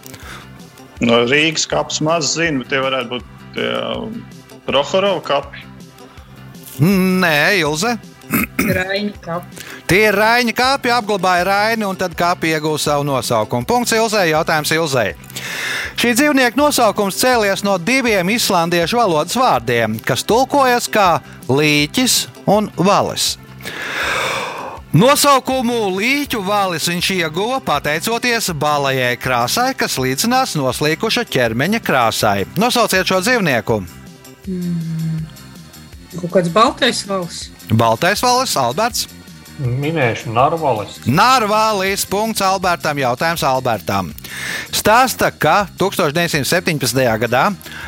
No 1.03 1.23
Rīgas 1.27 1.67
kapas 1.67 1.99
maz 2.05 2.35
zinu, 2.37 2.63
tie 2.69 2.79
varētu 2.79 3.17
būt 3.17 3.32
tie 3.53 3.71
Prohorova 4.65 5.21
kapi. 5.21 5.67
Nē, 6.79 7.59
Ilze. 7.59 7.97
Raini 8.73 9.13
kapi. 9.21 9.63
Tie 9.87 10.07
ir 10.07 10.15
Raņa 10.15 10.53
kāpi, 10.57 10.89
apglabāja 10.93 11.43
Raini 11.45 11.85
un 11.85 11.97
tad 11.99 12.15
kāpi 12.17 12.53
iegūst 12.55 12.87
savu 12.87 13.03
nosaukumu. 13.05 13.67
Punkts 13.67 13.93
Ilzai, 13.93 14.29
jautājums 14.31 14.71
Ilzai. 14.73 15.11
Šī 15.99 16.13
dzīvnieka 16.17 16.57
nosaukums 16.57 17.19
cēlies 17.19 17.65
no 17.67 17.75
diviem 17.77 18.31
islandiešu 18.33 18.97
valodas 18.97 19.37
vārdiem, 19.37 19.99
kas 20.07 20.25
tulkojas 20.25 20.89
kā 20.91 21.19
līķis 21.51 22.17
un 22.49 22.71
valis. 22.79 23.35
Nosaukumu 24.93 25.87
līķu 25.95 26.43
valis 26.45 26.85
viņš 26.85 27.07
ieguva 27.15 27.57
pateicoties 27.65 28.51
balajai 28.61 29.15
krāsai, 29.17 29.71
kas 29.73 29.97
līdzinās 29.97 30.53
noslīkuša 30.59 31.23
ķermeņa 31.33 31.79
krāsai. 31.81 32.43
Nosauciet 32.61 33.09
šo 33.09 33.17
dzīvnieku. 33.25 33.79
Kaut 36.19 36.29
kāds 36.35 36.53
baltais 36.53 37.01
valsts. 37.09 37.49
Baltais 37.73 38.21
valis, 38.21 38.53
Alberts. 38.59 39.07
Minēšu 39.57 40.31
Narvalis. 40.33 40.99
Narvālis. 41.05 42.05
Punkts 42.09 42.41
Albertam. 42.45 42.97
Jautājums 42.97 43.43
Albertam. 43.45 44.09
Stāsta, 44.83 45.29
ka 45.31 45.69
1917. 45.79 46.97
gadā 47.15 47.43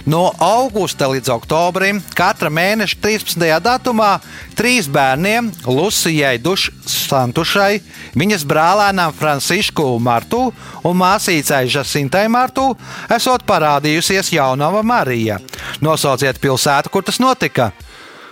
no 0.07 0.29
augusta 0.39 1.09
līdz 1.11 1.27
oktobrim 1.33 1.97
katra 2.15 2.47
mēneša 2.47 3.01
13. 3.03 3.43
datumā 3.59 4.13
trīs 4.55 4.87
bērniem, 4.87 5.49
Lucijai 5.67 6.37
Dušsantušai, 6.39 7.81
viņas 8.15 8.47
brālēnām 8.47 9.11
Francisku 9.11 9.89
Martu 9.99 10.45
un 10.87 10.95
māsīcai 11.01 11.65
Žasintai 11.67 12.29
Martu, 12.31 12.69
esot 13.11 13.43
parādījusies 13.43 14.31
jaunava 14.37 14.79
Marija. 14.79 15.41
Nosauciet 15.83 16.39
pilsētu, 16.39 16.95
kur 16.95 17.03
tas 17.03 17.19
notika. 17.19 17.73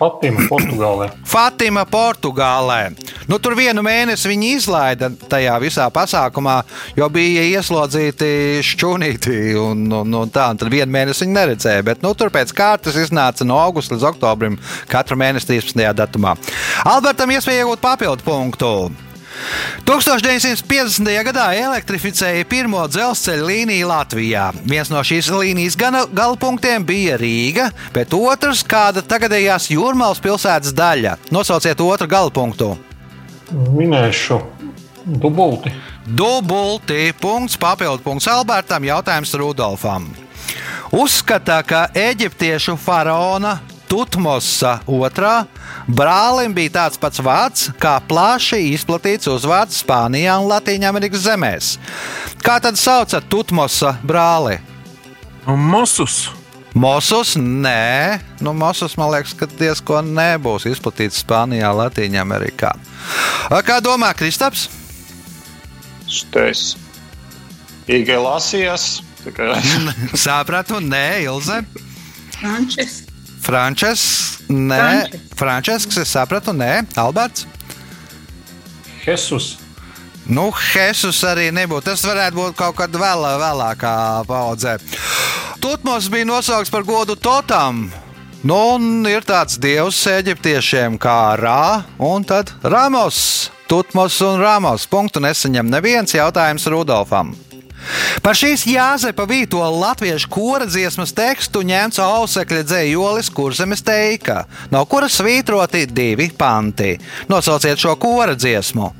Fatima, 0.04 0.48
Portugālē. 0.50 1.08
Fatima, 1.34 1.86
Portugālē. 1.88 2.80
Nu, 3.30 3.38
tur 3.40 3.56
vienu 3.56 3.84
mēnesi 3.86 4.28
viņi 4.28 4.50
izlaida 4.58 5.10
tajā 5.32 5.54
visā 5.64 5.88
pasākumā, 5.94 6.58
jo 6.98 7.08
bija 7.14 7.46
ieslodzīti 7.54 8.60
šķūnīti. 8.68 9.38
Un, 9.62 9.86
un, 10.02 10.20
un 10.24 10.34
tā, 10.34 10.50
un 10.52 10.60
tad 10.60 10.74
vienu 10.74 10.92
mēnesi 10.92 11.24
viņi 11.24 11.38
neredzēja. 11.38 11.88
Bet 11.88 12.04
nu, 12.04 12.12
tur 12.20 12.34
pēc 12.34 12.52
kārtas 12.58 13.00
iznāca 13.00 13.48
no 13.48 13.62
augusta 13.62 13.96
līdz 13.96 14.10
oktobrim, 14.12 14.60
katru 14.92 15.20
mēnesi 15.20 15.54
13. 15.54 15.88
datumā. 16.04 16.36
Albertam 16.90 17.32
iespēja 17.32 17.64
iegūt 17.64 17.84
papildu 17.84 18.28
punktu. 18.28 18.74
1950. 19.86 21.24
gadā 21.28 21.48
elektrificēja 21.58 22.46
pirmo 22.50 22.84
dzelzceļa 22.88 23.48
līniju 23.48 23.90
Latvijā. 23.90 24.50
Viens 24.64 24.92
no 24.94 25.04
šīs 25.06 25.30
līnijas 25.34 25.78
galpunktiem 26.14 26.86
bija 26.86 27.18
Rīga, 27.20 27.70
bet 27.94 28.14
otrs- 28.14 28.64
kāda 28.74 29.02
tagadējās 29.02 29.70
Jūrmālas 29.74 30.22
pilsētas 30.24 30.74
daļa. 30.74 31.18
Nosauciet 31.32 31.82
otru 31.82 32.08
galpunktu. 32.08 32.78
Minēšu 33.52 34.42
dubulti. 35.06 35.72
Dubulti 36.06 37.14
punkts, 37.20 37.58
papildu 37.58 38.04
punkts 38.04 38.28
Albertam, 38.28 38.84
jautājums 38.84 39.34
Rudolfam. 39.40 40.08
Uzskata, 40.92 41.64
ka 41.66 41.88
eģiptiešu 41.94 42.78
faraona 42.78 43.60
Tutmosa 43.94 44.80
otrā 44.90 45.44
brālim 45.86 46.56
bija 46.58 46.72
tāds 46.80 46.98
pats 46.98 47.20
vārds, 47.22 47.68
kā 47.78 48.00
plaši 48.10 48.58
izplatīts 48.72 49.30
uzvārds 49.30 49.84
Spānijā 49.84 50.40
un 50.42 50.48
Latvijas 50.50 51.22
zemēs. 51.22 51.68
Kā 52.42 52.56
tad 52.64 52.80
sauca 52.82 53.22
Tutmosa 53.22 53.92
brāli? 54.02 54.58
Mosus. 55.46 56.32
Mosus? 56.74 57.36
Nē, 57.38 58.18
nu, 58.42 58.56
Mosus 58.58 58.98
man 58.98 59.14
liekas, 59.14 59.36
ka 59.38 59.46
diezko 59.46 60.02
nebūs 60.02 60.66
izplatīts 60.72 61.22
Spānijā, 61.22 61.70
Latvijā. 61.78 62.74
Kā 63.62 63.78
domā 63.78 64.10
Kristaps? 64.18 64.72
Štais. 66.10 66.74
Īgai 67.86 68.18
lasījās. 68.26 69.04
Tikai 69.22 69.54
Sapratu, 70.26 70.82
nē, 70.82 71.08
Ilze. 71.30 71.62
Frančes. 72.40 73.03
Frančes, 73.44 74.04
nē, 74.48 74.80
Frančes. 74.80 75.28
Frančesks, 75.36 75.98
es 76.00 76.14
sapratu, 76.16 76.56
nē, 76.56 76.86
Alberts. 76.96 77.46
Jesus. 79.04 79.58
Nu, 80.24 80.48
Hesus 80.56 81.20
arī 81.28 81.50
nebūtu. 81.52 81.90
Tas 81.90 82.06
varētu 82.08 82.40
būt 82.40 82.56
kaut 82.56 82.78
kad 82.78 82.94
vēl, 82.96 83.26
vēlākā 83.42 83.96
paudzē. 84.30 84.78
Tutmos 85.60 86.08
bija 86.12 86.28
nosaukts 86.28 86.72
par 86.72 86.88
godu 86.88 87.18
Totam. 87.20 87.90
Nu, 88.44 88.76
un 88.76 89.08
ir 89.08 89.24
tāds 89.28 89.60
dievs 89.60 90.02
eģiptiešiem 90.12 90.98
kā 91.00 91.36
Rā, 91.40 91.84
un 92.00 92.24
tad 92.28 92.52
Ramos, 92.64 93.50
Tutmos 93.72 94.20
un 94.24 94.40
Ramos. 94.44 94.88
Punktu 94.88 95.24
nesaņem 95.24 95.72
neviens 95.72 96.16
jautājums 96.16 96.68
Rudolfam. 96.72 97.32
Par 98.24 98.38
šīs 98.38 98.66
Jāzepa 98.70 99.26
Vīto 99.30 99.62
latviešu 99.62 100.30
kora 100.32 100.68
dziesmas 100.70 101.14
tekstu 101.16 101.64
ņemts 101.68 102.02
ausekļa 102.04 102.64
dzējolis 102.70 103.32
Kurzemes 103.36 103.84
teika, 103.86 104.44
no 104.72 104.84
kuras 104.90 105.20
svītroti 105.20 105.86
divi 105.92 106.30
panti. 106.38 106.98
Nosauciet 107.32 107.82
šo 107.82 107.96
kora 108.00 108.36
dziesmu. 108.36 108.94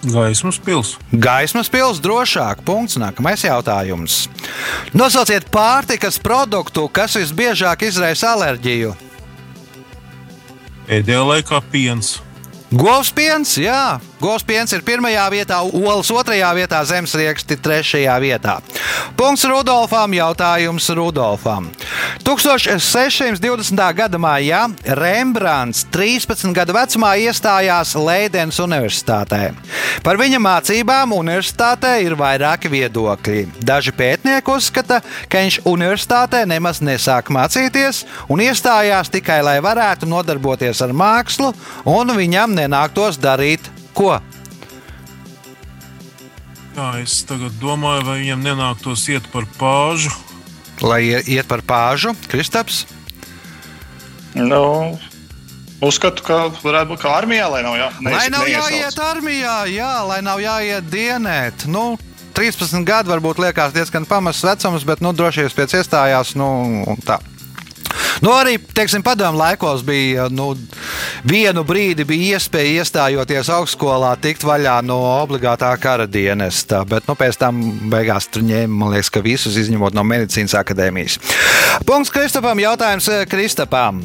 Gaismas 0.00 0.56
pils. 0.56 0.94
Gaismas 1.12 1.68
pils 1.68 2.00
drošāk. 2.00 2.62
Punkts. 2.64 2.96
Nākamais 2.96 3.44
jautājums. 3.44 4.30
Nosauciet 4.96 5.50
pārtikas 5.52 6.16
produktu, 6.22 6.86
kas 6.88 7.18
visbiežāk 7.20 7.84
izraisa 7.84 8.32
alerģiju. 8.32 8.94
Pēdējā 10.88 11.20
laikā 11.28 11.60
piens. 11.70 12.16
Govspiens, 12.72 13.52
jā, 13.60 14.00
govspiens 14.20 14.72
ir 14.76 14.84
pirmajā 14.86 15.26
vietā, 15.32 15.60
olas 15.64 16.10
otrajā 16.12 16.50
vietā, 16.56 16.82
zemesrieksti 16.86 17.58
trešajā 17.60 18.16
vietā. 18.22 18.58
Punkts 19.16 19.44
Rudolfam, 19.48 20.14
jautājums 20.14 20.88
Rudolfam. 20.96 21.70
1620. 22.24 23.80
gada 23.96 24.18
maijā 24.20 24.66
Rembrandts 25.00 25.86
13 25.92 26.52
gadu 26.56 26.76
vecumā 26.76 27.14
iestājās 27.24 27.94
Leidens 27.98 28.60
Universitātē. 28.62 29.50
Par 30.04 30.20
viņa 30.20 30.40
mācībām 30.42 31.14
universitātē 31.16 31.96
ir 32.04 32.16
vairāki 32.18 32.70
viedokļi. 32.72 33.46
Daži 33.66 33.94
pētnieki 33.96 34.54
uzskata, 34.54 35.00
ka 35.28 35.42
viņš 35.42 35.60
universitātē 35.68 36.44
nemaz 36.48 36.82
nesāk 36.84 37.32
mācīties 37.32 38.04
un 38.28 38.44
iestājās 38.44 39.12
tikai, 39.12 39.40
lai 39.44 39.58
varētu 39.64 40.08
nodarboties 40.10 40.84
ar 40.84 40.94
mākslu, 40.96 41.52
un 41.88 42.16
viņam 42.16 42.56
nenāktos 42.56 43.20
darīt 43.20 43.70
ko? 43.94 44.20
Jā, 46.76 46.88
es 47.02 47.20
tagad 47.28 47.52
domāju, 47.60 48.04
vai 48.06 48.18
viņam 48.22 48.44
nenāktos 48.46 49.02
iet 49.12 49.26
par 49.32 49.44
pāžu. 49.58 50.12
Lai 50.80 51.02
ie- 51.10 51.24
iet 51.36 51.48
par 51.50 51.60
pāžu, 51.66 52.14
Kristaps. 52.30 52.86
Nu, 54.34 54.96
uzskatu, 55.82 56.22
ka 56.22 56.36
varētu 56.62 56.94
būt 56.94 57.02
kā 57.02 57.10
armijā, 57.18 57.50
lai 57.50 57.62
nav, 57.66 57.74
jā, 57.76 57.88
Lai 58.00 58.28
nav 58.30 58.46
neiesauc. 58.46 58.70
jāiet 58.70 58.98
armijā, 59.02 59.56
jā, 59.74 60.06
lai 60.06 60.20
nav 60.22 60.38
jāiet 60.38 60.88
dienēt. 60.88 61.66
Nu, 61.66 61.98
13 62.32 62.84
gadi 62.86 63.10
varbūt 63.10 63.42
liekas 63.42 63.72
diezgan 63.74 64.06
pamasts 64.06 64.44
vecums, 64.46 64.84
bet 64.86 65.00
nu, 65.02 65.12
droši 65.12 65.42
vien 65.44 65.50
pēc 65.58 65.74
iestājās. 65.82 66.34
Nu, 66.38 66.46
un 66.86 66.96
tā. 66.96 67.18
Nu, 68.20 68.32
arī 68.36 68.58
teiksim, 68.76 69.02
padomu 69.02 69.40
laikos 69.40 69.82
bija 69.86 70.28
nu, 70.28 70.52
vienu 71.24 71.64
brīdi 71.66 72.04
bija 72.08 72.36
iespēja 72.36 72.82
iestājoties 72.82 73.48
augstskolā 73.54 74.12
tikt 74.20 74.44
vaļā 74.44 74.76
no 74.84 74.98
obligātā 75.22 75.70
kara 75.80 76.06
dienesta, 76.10 76.82
bet 76.88 77.08
nu, 77.08 77.16
pēc 77.16 77.40
tam 77.40 77.62
beigās 77.92 78.28
tur 78.28 78.44
ņēma, 78.46 78.80
man 78.82 78.94
liekas, 78.94 79.12
ka 79.12 79.24
visus 79.24 79.56
izņemot 79.60 79.96
no 79.96 80.04
medicīnas 80.04 80.56
akadēmijas. 80.60 81.18
Punkts 81.88 82.12
Kristapam, 82.12 82.60
jautājums 82.60 83.08
eh, 83.08 83.24
Kristapam. 83.30 84.04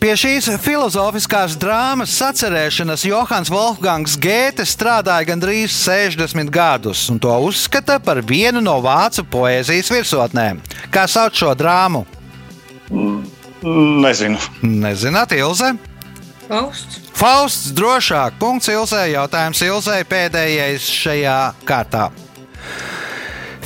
Pie 0.00 0.12
šīs 0.18 0.46
filozofiskās 0.62 1.56
drāmas 1.60 2.12
sacerēšanas 2.20 3.02
Johans 3.08 3.50
Wolfgangs 3.50 4.14
Gēte 4.22 4.66
strādāja 4.66 5.26
gandrīz 5.32 5.74
60 5.74 6.52
gadus, 6.54 7.08
un 7.10 7.18
to 7.22 7.34
uzskata 7.46 7.98
par 8.02 8.22
vienu 8.26 8.62
no 8.62 8.78
vācu 8.84 9.26
poēzijas 9.30 9.90
virsotnēm. 9.90 10.62
Kā 10.94 11.06
sauc 11.10 11.38
šo 11.38 11.54
drāmu? 11.58 12.06
Nezinu. 13.62 14.38
Nezināt, 14.62 15.32
Ilze? 15.36 15.74
Fausts. 16.48 17.00
Fausts 17.14 17.74
drošāk. 17.76 18.38
Punkts 18.40 18.70
Ilzē. 18.72 19.04
Jautājums 19.12 19.60
Ilzē 19.62 20.00
pēdējais 20.08 20.88
šajā 21.04 21.38
kārtā. 21.68 22.08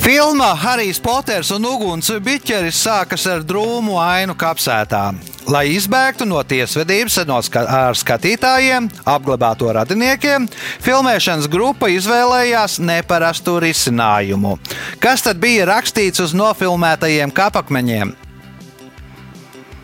Filmā 0.05 0.51
Harijs 0.61 0.99
Poters 1.01 1.49
un 1.55 1.63
Uguns 1.65 2.11
biķeris 2.21 2.77
sākas 2.77 3.23
ar 3.31 3.41
drūmu 3.41 3.95
ainu 3.97 4.35
kapsētā. 4.37 5.15
Lai 5.49 5.63
izbēgtu 5.73 6.27
no 6.29 6.43
tiesvedības 6.45 7.17
no 7.25 7.39
ska 7.45 7.63
ar 7.69 7.97
skatītājiem, 7.97 8.89
apglabāto 9.01 9.71
radiniekiem, 9.73 10.45
filmēšanas 10.85 11.49
grupa 11.49 11.89
izvēlējās 11.93 12.77
neparastu 12.85 13.57
risinājumu. 13.65 14.57
Kas 15.01 15.25
tad 15.25 15.41
bija 15.41 15.65
rakstīts 15.71 16.21
uz 16.21 16.37
nofilmētajiem 16.37 17.33
kapakmeņiem? 17.33 18.13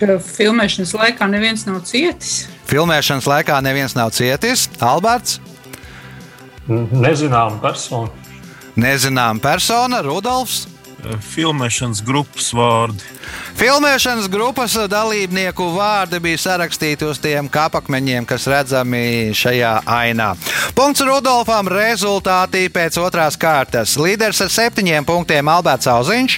Filmēšanas 0.01 0.93
laikā 0.97 1.27
neviens 1.29 1.65
nav 1.67 1.81
cietis. 1.85 2.47
Filmēšanas 2.69 3.27
laikā 3.29 3.59
neviens 3.61 3.93
nav 3.95 4.09
cietis. 4.15 4.67
Alberts, 4.81 5.39
Nezinām 6.67 7.59
personu. 7.61 8.09
nezinām 8.75 9.39
persona, 9.43 10.01
Rudolfs. 10.01 10.67
Filmēšanas 11.01 12.01
grupas 12.05 12.51
vārdi. 12.55 13.05
Filmēšanas 13.57 14.27
grupas 14.31 14.75
dalībnieku 14.89 15.65
vārdi 15.75 16.19
bija 16.23 16.39
sarakstīti 16.41 17.05
uz 17.07 17.19
tiem 17.21 17.49
kapakmeņiem, 17.51 18.25
kas 18.29 18.47
redzami 18.49 19.31
šajā 19.37 19.73
ainā. 19.89 20.31
Punkts 20.77 21.03
Rudolfam 21.05 21.69
rezultātī 21.71 22.67
pēc 22.73 22.99
otrās 23.01 23.37
kārtas. 23.39 23.97
Līderis 24.01 24.41
ar 24.45 24.53
septiņiem 24.53 25.07
punktiem 25.07 25.51
Alberts 25.51 25.89
Auziņš, 25.91 26.37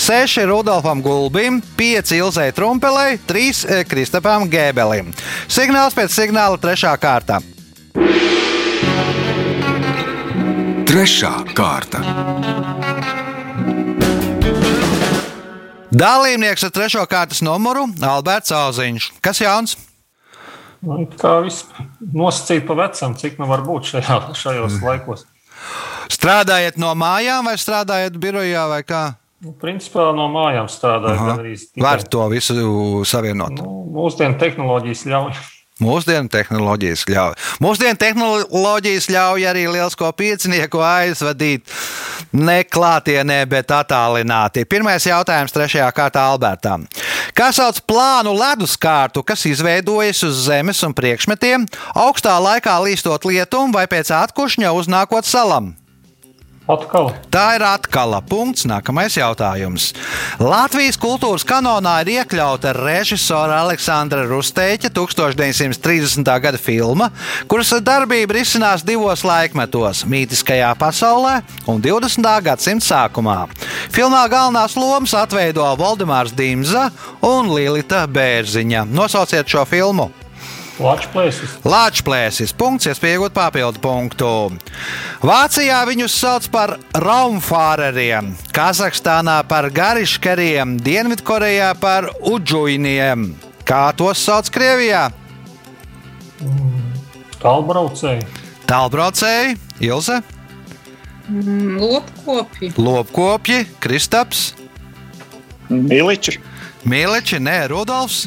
seši 0.00 0.46
Rudolfam 0.50 1.02
Gulbim, 1.04 1.62
pieci 1.76 2.20
Ilzai 2.20 2.50
Trumpelei, 2.56 3.18
trīs 3.26 3.64
eh, 3.64 3.82
Kristapam 3.88 4.48
Gēbelim. 4.52 5.12
Signāls 5.48 5.96
pēc 5.98 6.14
signāla 6.14 6.60
trešā 6.60 6.94
kārta. 7.00 7.42
Trešā 10.92 11.36
kārta. 11.56 12.02
Dalībnieks 15.92 16.64
ar 16.64 16.70
trešo 16.72 17.02
kārtas 17.04 17.42
numuru 17.44 17.84
Alberts 18.00 18.52
Auziņš. 18.56 19.10
Kas 19.24 19.42
jauns? 19.42 19.76
Nu, 20.82 21.04
kā 21.20 21.36
viss 21.44 21.66
nosacīt 22.16 22.64
pa 22.66 22.74
vecam, 22.78 23.12
cik 23.18 23.36
nu 23.38 23.46
var 23.50 23.60
būt 23.66 23.90
šajā, 23.92 24.16
šajos 24.40 24.78
laikos. 24.82 25.26
Strādājat 26.10 26.78
no 26.80 26.94
mājām 26.98 27.46
vai 27.50 27.58
strādājat 27.60 28.16
birojā 28.18 28.64
vai 28.72 28.80
kā? 28.88 29.02
Nu, 29.42 29.52
principā 29.58 30.08
no 30.16 30.28
mājām 30.32 30.70
tikai. 30.70 31.54
Var 31.82 32.04
to 32.08 32.24
visu 32.32 32.56
savienot. 33.08 33.60
Nu, 33.60 33.82
mūsdienu 33.92 34.38
tehnoloģijas 34.40 35.04
ļauj. 35.12 35.40
Mūsdienu 35.80 36.28
tehnoloģijas 36.28 37.06
ļauj. 37.08 37.36
Mūsdienu 37.64 37.96
tehnoloģijas 37.98 39.08
ļauj 39.08 39.46
arī 39.48 39.64
lielisko 39.72 40.10
piecinieku 40.12 40.82
aizvadīt 40.84 41.64
ne 42.36 42.58
klātienē, 42.68 43.40
bet 43.48 43.72
attālināti. 43.72 44.66
Pirmais 44.68 45.06
jautājums 45.08 45.54
trešajā 45.54 45.88
kārtā 45.96 46.26
Albertam. 46.28 46.84
Kā 47.32 47.48
sauc 47.56 47.80
plānu 47.88 48.34
leduskārtu, 48.36 49.24
kas 49.24 49.46
izveidojas 49.48 50.22
uz 50.28 50.44
zemes 50.46 50.84
un 50.84 50.92
priekšmetiem, 50.96 51.64
augstā 51.96 52.36
laikā 52.36 52.76
līstot 52.84 53.24
lietumu 53.24 53.72
vai 53.72 53.88
pēc 53.88 54.12
atkušņa 54.22 54.76
uznākot 54.76 55.28
salam? 55.28 55.72
Atkal 56.70 57.10
Tā 57.32 57.56
ir 57.56 57.64
atkal 57.66 58.14
punkts. 58.28 58.66
Nākamais 58.70 59.16
jautājums. 59.18 59.88
Latvijas 60.38 60.98
kultūras 61.00 61.42
kanonā 61.48 61.96
ir 62.04 62.12
iekļauta 62.18 62.74
režisora 62.76 63.58
Aleksandra 63.64 64.22
Rusteņa 64.30 64.92
1930. 64.94 66.30
gada 66.44 66.60
filma, 66.60 67.10
kuras 67.50 67.74
darbība 67.82 68.38
risinās 68.38 68.86
divos 68.86 69.24
laikmetos- 69.26 70.04
mītiskajā 70.12 70.70
pasaulē 70.78 71.42
un 71.66 71.82
20. 71.82 72.40
gadsimta 72.40 72.86
sākumā. 72.86 73.48
Filmā 73.90 74.22
galvenās 74.30 74.76
lomas 74.76 75.14
atveido 75.14 75.66
Valdemārs 75.76 76.32
Dimza 76.32 76.90
un 77.22 77.50
Lilita 77.50 78.06
Bērziņa. 78.06 78.86
Nosauciet 78.86 79.46
šo 79.48 79.66
filmu! 79.66 80.21
Latvijas 80.80 81.40
Lāčplēsis, 81.68 82.54
punkts, 82.56 82.88
iespējot 82.88 83.34
papildu 83.36 83.80
punktu. 83.82 84.28
Vācijā 85.20 85.82
viņus 85.88 86.14
sauc 86.16 86.48
par 86.52 86.76
raumfāreriem, 86.96 88.32
Kazahstānā 88.56 89.42
par 89.48 89.68
gariškariem, 89.74 90.78
Dienvidkorejā 90.80 91.74
par 91.80 92.08
udžuiniem. 92.20 93.34
Kā 93.68 93.90
tos 93.96 94.22
sauc 94.24 94.48
Krievijā? 94.52 95.10
tālbraucēji. 97.42 98.22
Tālbraucēji, 98.70 99.58
Ilze, 99.82 100.22
Mm, 101.28 101.78
Lopkopji. 101.78 102.72
Lopkopji, 102.76 103.66
Kristaps, 103.80 104.54
Miliči. 105.70 106.40
Mīleči, 106.84 107.38
nē, 107.38 107.68
Rudolfs. 107.70 108.26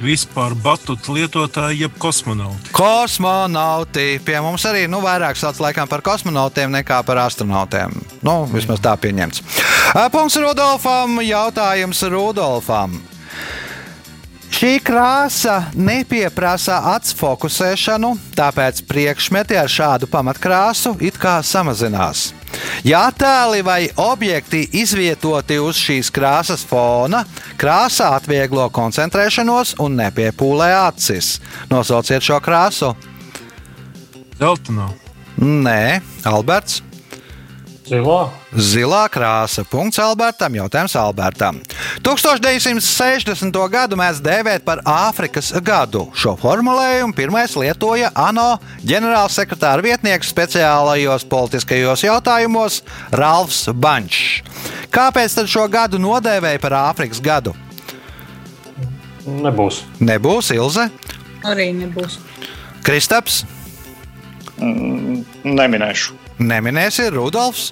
Vispār 0.00 0.54
batutu 0.56 1.12
lietotāji, 1.12 1.82
jeb 1.84 1.96
kosmonauti. 2.00 2.72
Kosmonauti 2.72 4.06
pie 4.24 4.38
mums 4.40 4.64
arī 4.64 4.86
nu, 4.88 5.02
vairāk 5.04 5.36
sauc 5.36 5.60
laikam 5.60 5.88
par 5.90 6.00
kosmonautiem 6.04 6.72
nekā 6.72 7.02
par 7.04 7.20
astronautiem. 7.26 7.92
Nu, 8.24 8.46
vismaz 8.48 8.80
tā 8.80 8.96
pieņemts. 8.96 9.44
Ā, 9.92 10.08
Punkts 10.08 10.40
Rudolfam. 10.40 11.20
Jautājums 11.20 12.00
Rudolfam. 12.08 12.96
Šī 14.50 14.74
krāsa 14.84 15.70
nepieprasa 15.76 16.80
atsfokusēšanu, 16.96 18.10
tāpēc 18.36 18.82
priekšmeti 18.88 19.56
ar 19.56 19.70
šādu 19.70 20.08
pamatkrāsu 20.10 20.96
it 21.04 21.20
kā 21.20 21.38
samazinās. 21.44 22.30
Ja 22.84 23.06
attēli 23.10 23.62
vai 23.64 23.80
objekti 24.00 24.62
izvietoti 24.80 25.58
uz 25.60 25.78
šīs 25.80 26.10
krāsas 26.14 26.64
fona, 26.66 27.24
krāsa 27.60 28.14
atvieglo 28.16 28.68
koncentrēšanos 28.74 29.76
un 29.84 29.98
nepiepūlē 30.00 30.70
acis. 30.86 31.38
Nosauciet 31.70 32.24
šo 32.24 32.40
krāsu. 32.44 32.94
Zeltainā. 34.40 34.88
Nē, 35.40 36.00
Alberts. 36.28 36.82
Zilā. 37.90 38.28
Zilā 38.54 39.00
krāsa. 39.10 39.64
Punkts 39.66 39.98
Albertam. 39.98 40.54
Jautājums 40.54 40.92
Albertam. 41.00 41.56
1960. 42.06 43.56
gadu 43.72 43.96
mēs 43.98 44.20
dēvējam 44.22 44.62
par 44.62 44.78
Āfrikas 44.86 45.48
gadu. 45.66 46.04
Šo 46.14 46.36
formulējumu 46.38 47.16
pirmais 47.18 47.56
lietoja 47.58 48.12
ANO 48.14 48.60
ģenerālsekretāra 48.86 49.82
vietnieks 49.82 50.30
speciālajos 50.30 51.26
politiskajos 51.30 52.04
jautājumos 52.06 52.78
Ralfs 53.10 53.64
Bančs. 53.74 54.44
Kāpēc 54.94 55.34
tad 55.40 55.50
šo 55.50 55.66
gadu 55.70 55.98
nodēvēja 55.98 56.62
par 56.62 56.78
Āfrikas 56.84 57.18
gadu? 57.22 57.56
Nebūs. 59.26 59.82
Nebūs 59.98 60.54
Ilze, 60.54 60.86
Arī 61.46 61.70
nebūs. 61.74 62.18
Kristaps, 62.86 63.42
Neminēšu. 64.60 66.14
neminēsi 66.38 67.06
Rudolfs. 67.14 67.70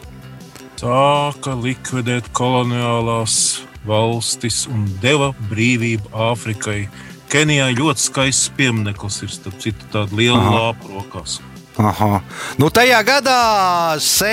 Sāka 0.78 1.56
likvidēt 1.58 2.28
koloniālās 2.38 3.64
valstis 3.88 4.60
un 4.70 4.84
deva 5.02 5.32
brīvību 5.50 6.12
Āfrikai. 6.28 6.84
Kenijā 7.32 7.72
ļoti 7.74 8.04
skaists 8.04 8.52
piemineklis 8.54 9.16
ir 9.26 9.32
starp 9.32 9.58
citu 9.64 9.88
tāda 9.90 10.14
liela 10.14 10.38
Aha. 10.38 10.52
lāpa 10.54 10.92
rokās. 10.92 11.40
Aha. 11.82 12.20
Nu, 12.62 12.68
tajā 12.74 13.00
gadā 13.06 13.40
se, 14.02 14.30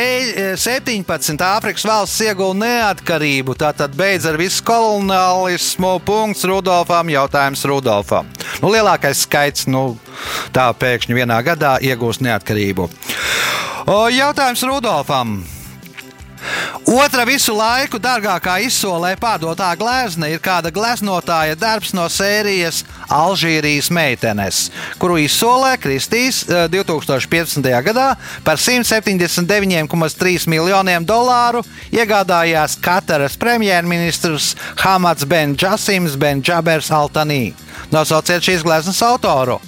17 0.61 1.41
Āfrikas 1.47 1.87
valsts 1.89 2.21
ieguva 2.27 2.53
neatkarību. 2.61 3.57
Tātad 3.65 3.97
beidz 3.97 4.29
ar 4.29 4.37
visu 4.37 4.61
koloniālismu. 4.69 5.95
Punkts 6.05 6.45
Rudolfam. 6.45 7.09
Jautājums 7.09 7.65
Rudolfam. 7.65 8.29
Nu, 8.61 8.69
lielākais 8.69 9.25
skaits 9.25 9.65
nu, 9.65 9.95
tā 10.53 10.69
pēkšņi 10.77 11.21
vienā 11.23 11.41
gadā 11.45 11.79
iegūst 11.81 12.21
neatkarību. 12.25 12.89
O, 13.89 13.99
jautājums 14.13 14.65
Rudolfam. 14.69 15.39
Otra 16.85 17.25
visu 17.25 17.55
laiku 17.55 17.99
dārgākā 18.01 18.59
izsolē 18.65 19.15
pārdotā 19.19 19.71
glezna 19.79 20.29
ir 20.29 20.41
kāda 20.43 20.71
gleznotāja 20.73 21.55
darbs 21.57 21.93
no 21.97 22.05
sērijas 22.11 22.83
Alžīrijas 23.09 23.89
meitenes, 23.93 24.69
kuru 25.01 25.17
izsolē 25.23 25.75
Kristīs 25.81 26.43
eh, 26.45 26.65
2015. 26.71 27.69
gadā 27.87 28.07
par 28.45 28.61
179,3 28.61 30.49
miljoniem 30.51 31.05
dolāru 31.05 31.63
iegādājās 31.93 32.77
Kataras 32.81 33.37
premjerministrs 33.41 34.53
Hamads 34.83 35.25
Ben 35.29 35.55
Džasims 35.57 36.19
Ben 36.19 36.43
Džabers 36.43 36.91
Altanī. 36.93 37.53
Nosauciet 37.93 38.45
šīs 38.45 38.65
gleznas 38.65 39.01
autoru. 39.05 39.59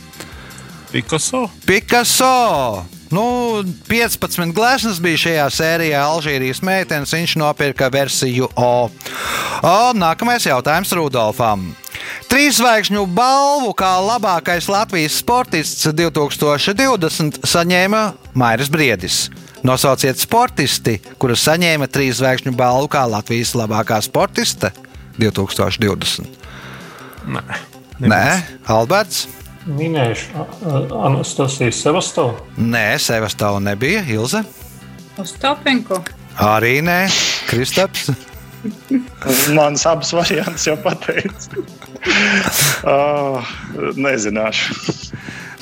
Picasso. 0.92 1.50
Picasso! 1.66 2.97
Nu, 3.10 3.64
15 3.88 4.52
gleznas 4.52 5.00
bija 5.00 5.22
šajā 5.22 5.48
sērijā 5.54 6.02
Alžīrijas 6.04 6.60
meitenes. 6.66 7.14
Viņš 7.16 7.38
nopirka 7.40 7.88
versiju 7.94 8.50
O. 8.56 8.90
o 9.64 9.78
nākamais 9.96 10.48
jautājums 10.50 10.92
Rudolfam. 10.98 11.70
Trīs 12.28 12.60
zvaigžņu 12.60 13.06
balvu 13.16 13.72
kā 13.78 13.94
labākais 14.04 14.68
Latvijas 14.70 15.16
sportists 15.22 15.88
2020 15.88 17.40
saņēma 17.48 18.04
Mairis 18.36 18.70
Briedis. 18.74 19.22
Nosauciet 19.66 20.20
sportisti, 20.22 21.00
kurus 21.20 21.42
saņēma 21.48 21.88
trīs 21.92 22.20
zvaigžņu 22.20 22.54
balvu 22.60 22.92
kā 22.92 23.06
Latvijas 23.10 23.56
labākā 23.58 23.98
sportiste 24.04 24.74
2020. 25.18 26.28
Nē, 27.28 27.42
Nē, 28.00 28.24
Alberts. 28.70 29.26
Minējuši 29.68 30.46
Anastasiju 31.04 31.74
Sevastovu. 31.76 32.38
Nē, 32.58 32.96
Sevastāva 33.02 33.60
nebija. 33.64 34.04
Ilze. 34.08 34.44
Ostapenko. 35.20 36.00
Arī 36.44 36.80
nē, 36.86 37.08
Kristaps. 37.50 38.12
Manas 39.58 39.86
abas 39.90 40.14
variantus 40.14 40.68
jau 40.68 40.78
pateicu. 40.82 41.64
uh, 42.88 43.52
nezināšu. 43.98 44.78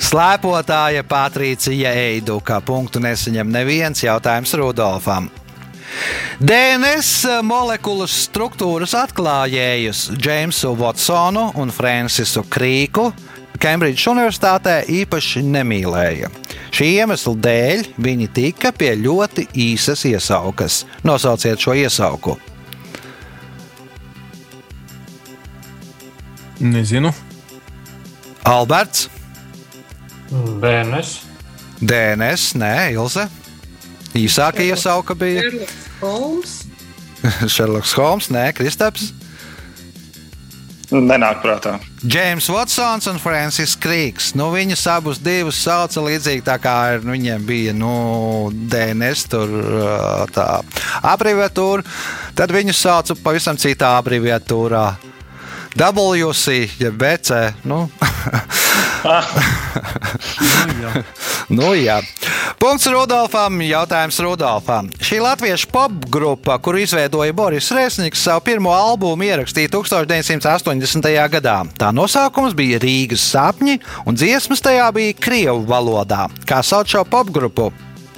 Slēpotāja 0.06 1.02
Patricija 1.08 1.94
Eiduka. 1.96 2.60
Punktu 2.60 3.00
nesaņem 3.02 3.50
neviens 3.52 4.04
jautājums 4.04 4.52
Rudolfam. 4.58 5.30
DNS 6.36 7.40
molekulas 7.46 8.12
struktūras 8.26 8.92
atklājējus 8.98 10.10
Džeimsu 10.18 10.74
Watsonu 10.76 11.46
un 11.56 11.72
Francisu 11.72 12.44
Krīku 12.52 13.08
Kembridžas 13.60 14.10
Universitātē 14.12 14.80
īpaši 15.02 15.44
nemīlēja. 15.46 16.32
Šī 16.74 16.90
iemesla 16.98 17.34
dēļ 17.46 17.86
viņi 18.02 18.28
tika 18.36 18.72
pie 18.76 18.92
ļoti 19.00 19.46
īsas 19.68 20.04
iesaukas. 20.08 20.84
Nosauciet 21.06 21.62
šo 21.62 21.76
iesauku. 21.78 22.36
nezinu. 26.60 27.12
Alberts, 28.42 29.08
DNS. 30.30 31.20
DNS, 31.80 32.54
nē, 32.56 32.74
Ilze. 32.94 33.26
Īsāka 34.16 34.64
iesauka 34.64 35.14
bija. 35.18 35.42
Šerloks 37.50 37.92
Holmes, 37.98 38.30
nē, 38.32 38.48
Kristaps. 38.56 39.10
Nenāk 40.90 41.42
prātā. 41.42 41.76
Džeims 42.06 42.46
Watsons 42.52 43.08
un 43.10 43.16
Francis 43.18 43.72
Krīgs. 43.82 44.28
Nu, 44.38 44.52
viņus 44.54 44.84
abus 44.92 45.18
divus 45.18 45.58
sauca 45.58 46.04
līdzīgi 46.04 46.44
tā 46.46 46.54
kā 46.62 46.74
ar 46.92 47.02
viņiem 47.02 47.42
bija 47.48 47.72
nu, 47.74 48.52
DNS, 48.70 49.24
tur 49.32 49.56
tā 50.30 50.46
abreviatūra. 51.02 51.82
Tad 52.38 52.54
viņus 52.54 52.84
sauca 52.86 53.18
pavisam 53.24 53.58
citā 53.58 53.96
abreviatūrā. 53.98 54.84
WC, 55.76 56.68
ja 56.80 56.90
BC. 56.90 57.52
Nu. 57.64 57.88
Nu, 59.06 60.72
jā. 60.82 60.92
Nu, 61.48 61.68
jā. 61.78 62.00
Punkts 62.58 62.88
Rudolfam. 62.90 63.60
Jautājums 63.62 64.18
Rudolfam. 64.24 64.88
Šī 64.98 65.20
latviešu 65.22 65.68
popgrupa, 65.70 66.56
kuru 66.58 66.80
izveidoja 66.82 67.34
Boris 67.36 67.70
Resniks, 67.76 68.24
savu 68.26 68.42
pirmo 68.48 68.72
albumu 68.74 69.28
ierakstīja 69.28 69.70
1980. 69.70 71.10
gadā. 71.36 71.58
Tā 71.78 71.92
nosaukums 71.94 72.56
bija 72.56 72.80
Rīgas 72.82 73.28
sapņi, 73.30 73.78
un 74.08 74.18
dziesmas 74.18 74.64
tajā 74.64 74.88
bija 74.96 75.18
Krievu 75.20 75.62
valodā. 75.68 76.26
Kā 76.48 76.62
sauc 76.66 76.90
šo 76.90 77.04
popgrupu? 77.06 77.70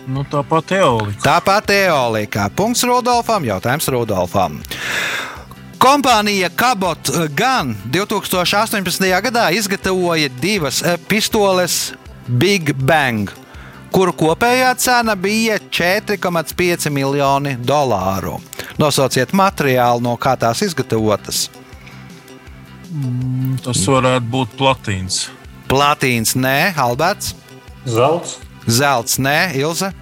Nu, 0.08 0.24
tāpat 0.24 0.70
teolika. 0.70 1.20
Tāpat 1.20 1.74
Eolika. 1.74 2.48
Punkts 2.56 2.86
Rudolfam. 2.88 3.44
Jautājums 3.44 3.90
Rudolfam. 3.92 4.62
Kompānija 5.78 6.48
Cabot 6.56 7.10
Gun 7.38 7.76
2018. 7.86 9.20
gadā 9.22 9.50
izgatavoja 9.54 10.28
divas 10.40 10.82
eh, 10.82 10.96
pistoles 11.08 11.92
Big 12.26 12.72
Bang, 12.74 13.30
kuru 13.94 14.12
kopējā 14.12 14.72
cena 14.76 15.14
bija 15.14 15.60
4,5 15.70 16.90
miljoni 16.90 17.54
dolāru. 17.62 18.40
Nosauciet 18.78 19.30
materiālu, 19.32 20.02
no 20.02 20.16
kā 20.18 20.34
tās 20.38 20.64
izgatavotas. 20.66 21.46
Tas 23.62 23.86
varētu 23.86 24.28
būt 24.34 24.58
platīns. 24.58 25.28
Platīns, 25.70 26.34
nē, 26.34 26.74
Alberts, 26.80 27.34
Zelts. 27.86 28.38
zelts, 28.66 29.18
nē, 29.22 29.54
Ilze, 29.62 29.92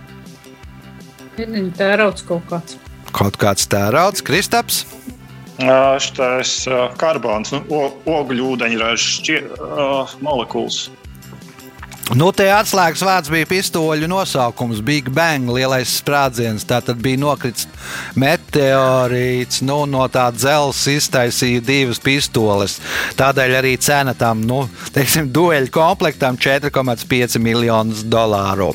tērauds 1.76 2.24
kaut 2.24 2.46
kāds. 2.48 2.78
kaut 3.12 3.36
kāds 3.36 3.66
tērauds, 3.68 4.22
Kristaps. 4.24 4.86
Šitais 5.56 6.52
karbons, 7.00 7.54
nu, 7.54 7.80
ogļu 8.12 8.52
ūdeņraža 8.56 9.38
uh, 9.40 10.16
molekulas. 10.20 10.86
Nu, 12.14 12.28
te 12.30 12.44
atslēgas 12.54 13.02
vārds 13.02 13.30
bija 13.32 13.48
pistoļu 13.50 14.06
nosaukums, 14.06 14.78
Big 14.86 15.08
Bang, 15.10 15.50
lielais 15.50 15.96
sprādziens. 15.98 16.62
Tā 16.62 16.78
tad 16.86 17.00
bija 17.02 17.18
nokritis 17.18 17.66
met, 18.14 18.46
meteorīts. 18.56 19.60
Nu, 19.66 19.82
no 19.90 20.06
tā 20.08 20.28
dzelzs 20.32 20.86
iztaisīja 20.94 21.64
divas 21.64 22.00
pistoles. 22.00 22.78
Tādēļ 23.18 23.58
arī 23.58 23.76
cena 23.76 24.14
tam 24.16 24.44
nu, 24.46 24.64
teiksim, 24.96 25.28
dueļu 25.32 25.72
komplektam 25.74 26.38
4,5 26.40 27.40
miljonus 27.42 28.04
dolāru. 28.06 28.72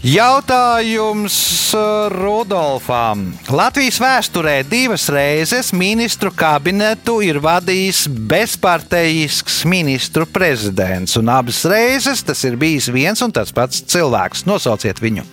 Jautājums 0.00 1.34
uh, 1.76 2.08
Rudolfam. 2.08 3.26
Latvijas 3.52 3.98
vēsturē 4.00 4.54
divas 4.64 5.10
reizes 5.12 5.74
ministru 5.76 6.32
kabinetu 6.32 7.18
ir 7.20 7.36
vadījis 7.44 8.06
bezpartejisks 8.08 9.58
ministru 9.68 10.24
prezidents, 10.24 11.18
un 11.20 11.28
abas 11.28 11.60
reizes 11.68 12.24
tas 12.30 12.46
ir 12.46 12.56
bijis 12.60 12.88
viens 12.94 13.20
un 13.26 13.34
tas 13.34 13.50
pats 13.54 13.82
cilvēks. 13.90 14.46
Nosauciet 14.46 15.02
viņu. 15.02 15.26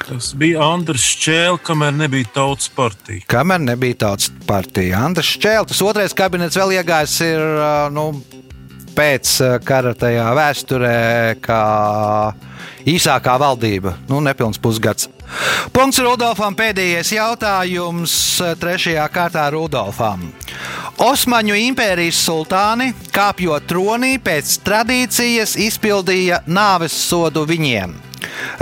Tas 0.00 0.32
bija 0.34 0.64
Andris 0.64 1.04
Čēlis, 1.22 1.62
kamēr 1.64 1.92
nebija 1.94 2.28
tautas 2.34 2.70
partija. 2.74 3.22
Kamēr 3.30 3.60
nebija 3.62 4.00
tautas 4.06 4.30
partija. 4.48 5.04
Andris 5.06 5.36
Čēlis, 5.40 5.70
tas 5.70 5.82
otrais 5.86 6.16
kabinets 6.16 6.58
vēl 6.58 6.74
iegājis 6.80 7.16
ir 7.28 7.44
nu, 7.94 8.06
pēc 9.00 9.32
uh, 9.40 9.56
kara 9.64 9.94
tajā 9.96 10.28
vēsturē, 10.36 10.96
kā 11.40 11.62
īsākā 12.88 13.38
valdība, 13.40 13.96
nu, 14.10 14.20
nepilns 14.24 14.60
pusgads. 14.60 15.08
Punkts 15.72 16.00
Rudolfam. 16.02 16.56
Pēdējais 16.58 17.14
jautājums 17.14 18.12
uh, 18.42 18.52
trešajā 18.60 19.06
kārtā 19.14 19.46
Rudolfam. 19.54 20.26
Osmaņu 21.00 21.56
impērijas 21.70 22.20
sultāni, 22.26 22.90
kāpjot 23.14 23.68
tronī, 23.70 24.16
pēc 24.20 24.58
tradīcijas 24.66 25.56
izpildīja 25.70 26.42
nāves 26.50 26.96
sodu 27.08 27.46
viņiem. 27.48 28.09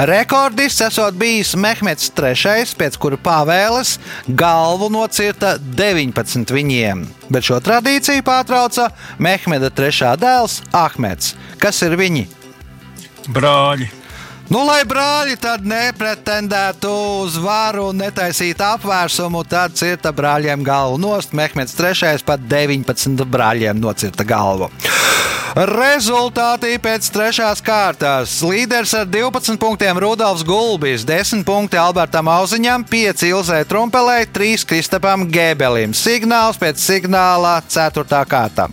Rekordists 0.09 0.85
esot 0.87 1.17
bijis 1.19 1.55
Mehmets 1.59 2.11
III, 2.15 2.67
pēc 2.79 2.99
kura 3.01 3.19
pavēles 3.23 3.97
galvu 4.29 4.91
nocirta 4.93 5.57
19 5.59 6.55
viņiem, 6.55 7.05
bet 7.33 7.49
šo 7.49 7.61
tradīciju 7.65 8.25
pārtrauca 8.27 8.91
Mehmeda 9.19 9.73
III 9.73 10.17
dēls 10.23 10.61
Ahmeds. 10.77 11.35
Kas 11.63 11.83
ir 11.87 11.99
viņi? 11.99 12.27
Brāļi. 13.35 13.91
Nu, 14.49 14.63
lai 14.65 14.81
brāļi 14.89 15.35
tad 15.37 15.67
nepretendētu 15.69 16.89
uz 17.21 17.35
varu 17.43 17.91
un 17.91 17.99
netaisītu 18.01 18.65
apvērsumu, 18.65 19.43
tad 19.45 19.75
cirta 19.77 20.09
brāļiem 20.09 20.65
galvu 20.65 20.97
nost. 21.03 21.35
Mehmeds 21.37 21.77
III 21.77 22.25
pat 22.25 22.47
19 22.49 23.29
brāļiem 23.29 23.77
nocirta 23.77 24.25
galvu. 24.25 24.71
Rezultāti 25.69 26.79
pēc 26.81 27.11
trešās 27.13 27.61
kārtas. 27.65 28.39
Līderis 28.47 28.95
ar 28.97 29.09
12 29.11 29.59
punktiem 29.61 30.01
Rudolfs 30.01 30.47
Gulbis, 30.49 31.05
10 31.09 31.45
punkti 31.45 31.77
Albertam 31.81 32.31
Auziņam, 32.33 32.87
5 32.89 33.27
Ilzai 33.29 33.65
Trumpelē, 33.69 34.23
3 34.33 34.65
Kristapam 34.71 35.27
Gēbelim. 35.29 35.93
Signāls 35.93 36.61
pēc 36.61 36.81
signāla 36.81 37.59
4. 37.69 38.25
kārta. 38.33 38.71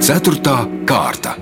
Ceturtā 0.00 0.64
kārta. 0.88 1.36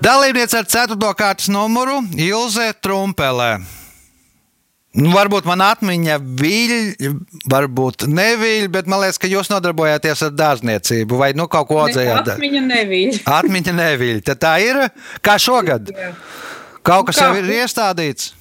Dalībniece 0.00 0.56
ar 0.58 0.64
4. 0.64 0.96
kārtas 1.18 1.50
numuru 1.52 2.00
Ilze 2.16 2.70
Trumpelē. 2.80 3.58
Nu, 4.96 5.12
varbūt 5.14 5.46
man 5.46 5.60
atmiņa 5.62 6.16
viļ, 6.40 6.72
varbūt 7.52 8.08
neviļ, 8.10 8.64
bet 8.74 8.88
man 8.90 9.04
liekas, 9.04 9.20
ka 9.22 9.28
jūs 9.30 9.50
nodarbojāties 9.52 10.24
ar 10.26 10.32
dārzniecību 10.34 11.20
vai 11.20 11.28
nu, 11.38 11.46
kaut 11.52 11.68
ko 11.68 11.78
audzējāt. 11.84 12.32
Atmiņa 12.34 12.62
nebija. 12.66 13.20
Atmiņa 13.38 13.74
neviļ. 13.76 14.18
Tad 14.26 14.40
tā 14.42 14.54
ir 14.64 14.80
kā 15.22 15.36
šogad. 15.38 15.92
Jā. 15.94 16.10
Kaut 16.82 17.06
kas 17.10 17.20
Nu, 17.20 17.22
kā? 17.22 17.28
jau 17.28 17.44
ir 17.44 17.52
iestādīts. 17.60 18.32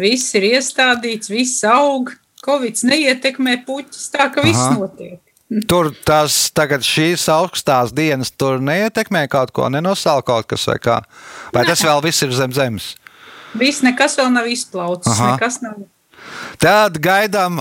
Viss 0.00 0.34
ir 0.40 0.48
iestādīts, 0.56 1.30
viss 1.30 1.62
aug. 1.68 2.16
Covid 2.40 2.80
neietekmē 2.88 3.58
puķis, 3.66 4.06
tā 4.14 4.30
ka 4.32 4.40
viss 4.42 4.56
Aha. 4.64 4.78
notiek. 4.80 5.20
Tur 5.66 5.88
tas 6.06 6.34
tagad 6.54 6.84
šīs 6.86 7.24
augstās 7.32 7.90
dienas 7.90 8.30
tur 8.30 8.60
neietekmē 8.62 9.24
kaut 9.32 9.50
ko, 9.50 9.66
nenosāla 9.66 10.22
kaut 10.22 10.46
kas 10.50 10.68
vai 10.70 10.76
kā. 10.78 11.00
Vai 11.54 11.64
tas 11.66 11.82
vēl 11.82 12.02
viss 12.04 12.22
ir 12.22 12.34
zem 12.38 12.54
zemes? 12.54 12.92
Viss 13.58 13.82
nekas 13.82 14.14
vēl 14.20 14.30
nav 14.30 14.46
izplaucis. 14.46 15.10
Aha. 15.10 15.32
Nekas 15.34 15.58
nav. 15.64 15.80
Tad 16.62 17.00
gaidām, 17.02 17.58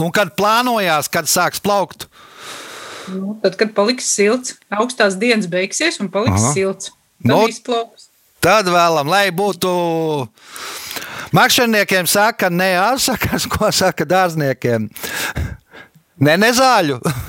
un 0.00 0.12
kad 0.14 0.32
plānojās, 0.38 1.10
kad 1.12 1.28
sāks 1.28 1.60
plaukt. 1.60 2.06
Nu, 3.12 3.34
tad, 3.42 3.58
kad 3.60 3.74
paliks 3.76 4.08
silts, 4.08 4.56
augstās 4.72 5.16
dienas 5.20 5.48
beigsies 5.52 6.00
un 6.00 6.08
paliks 6.12 6.40
Aha. 6.40 6.54
Silts. 6.56 6.92
Tad 7.20 7.28
Nu, 7.28 7.42
izplauks. 7.50 8.08
Tad 8.40 8.68
vēlam, 8.70 9.08
lai 9.10 9.28
būtu. 9.34 9.68
Makšķerniekiem 11.36 12.06
saka, 12.08 12.48
ne 12.48 12.70
ārsakas, 12.80 13.44
ko 13.52 13.68
saka 13.74 14.06
dārzniekiem. 14.08 14.88
Ne, 16.20 16.36
ne 16.40 16.52
zāļu. 16.54 17.00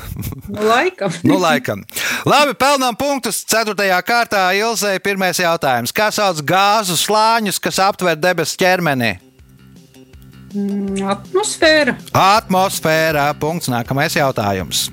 Nu, 0.50 0.66
laikam. 0.66 1.14
nu, 1.24 1.38
laikam. 1.40 1.84
Labi, 2.28 2.56
pelnām 2.60 2.96
punktus. 3.00 3.38
Ceturtajā 3.48 4.00
kārtā 4.04 4.42
Ilzai 4.58 4.98
pirmais 5.00 5.38
jautājums. 5.40 5.94
Kā 5.96 6.10
sauc 6.12 6.42
gāzu 6.44 6.98
slāņus, 7.00 7.60
kas 7.64 7.80
aptver 7.86 8.18
debesu 8.20 8.58
ķermeni? 8.60 9.14
Atmosfēra. 11.06 11.94
Atmosfērā. 12.12 13.30
Punkts. 13.40 13.70
Nākamais 13.72 14.18
jautājums. 14.18 14.90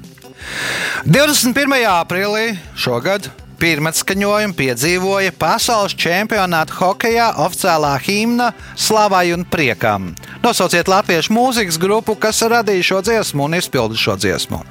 21. 1.09 1.75
aprīlī 1.91 2.53
šogad 2.79 3.31
pirmatskaņojumu 3.61 4.57
piedzīvoja 4.57 5.35
pasaules 5.39 5.97
čempionāta 5.99 6.75
hokeja 6.79 7.33
oficiālā 7.45 7.95
himna 8.07 8.53
Slavai 8.77 9.31
un 9.35 9.45
Priekam. 9.49 10.13
Nosauciet 10.45 10.89
latviešu 10.89 11.35
mūzikas 11.37 11.79
grupu, 11.81 12.17
kas 12.21 12.43
radīja 12.43 12.91
šo 12.93 13.05
dziesmu 13.07 13.49
un 13.49 13.59
izpildīja 13.61 14.05
šo 14.07 14.17
dziesmu. 14.21 14.63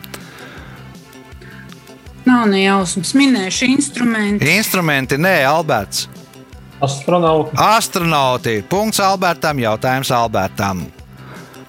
Nav 2.25 2.47
ne 2.49 2.63
jausmas. 2.63 3.13
Minēšu 3.13 3.69
instrumentu. 3.69 4.45
Instrumenti, 4.49 5.17
nē, 5.21 5.37
Alberts. 5.45 6.07
Astronauti. 6.81 7.55
Astronauti. 7.57 8.63
Punkts 8.69 8.99
Albertam. 8.99 9.59
Jautājums 9.61 10.11
Albertam. 10.11 10.85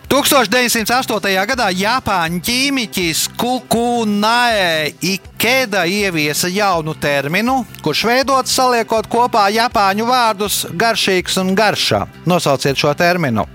1908. 0.06 1.32
gadā 1.50 1.66
Japāņu 1.74 2.38
ķīmiķis 2.46 3.24
Kukunae 3.34 4.92
Ikeda 5.02 5.82
ieviesa 5.90 6.46
jaunu 6.46 6.94
terminu, 6.94 7.64
kurš 7.82 8.04
veidots 8.06 8.54
saliekot 8.54 9.08
kopā 9.10 9.48
japāņu 9.50 10.06
vārdus 10.06 10.60
garšīgs 10.78 11.40
un 11.42 11.50
garšā. 11.58 12.04
Nosauciet 12.22 12.78
šo 12.78 12.94
terminu. 12.94 13.48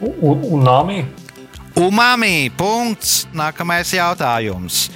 Un, 0.00 0.40
un 0.40 0.64
nāmī. 0.64 1.02
Umami. 1.78 2.50
Punkts. 2.56 3.26
Nākamais 3.34 3.92
jautājums. 3.94 4.90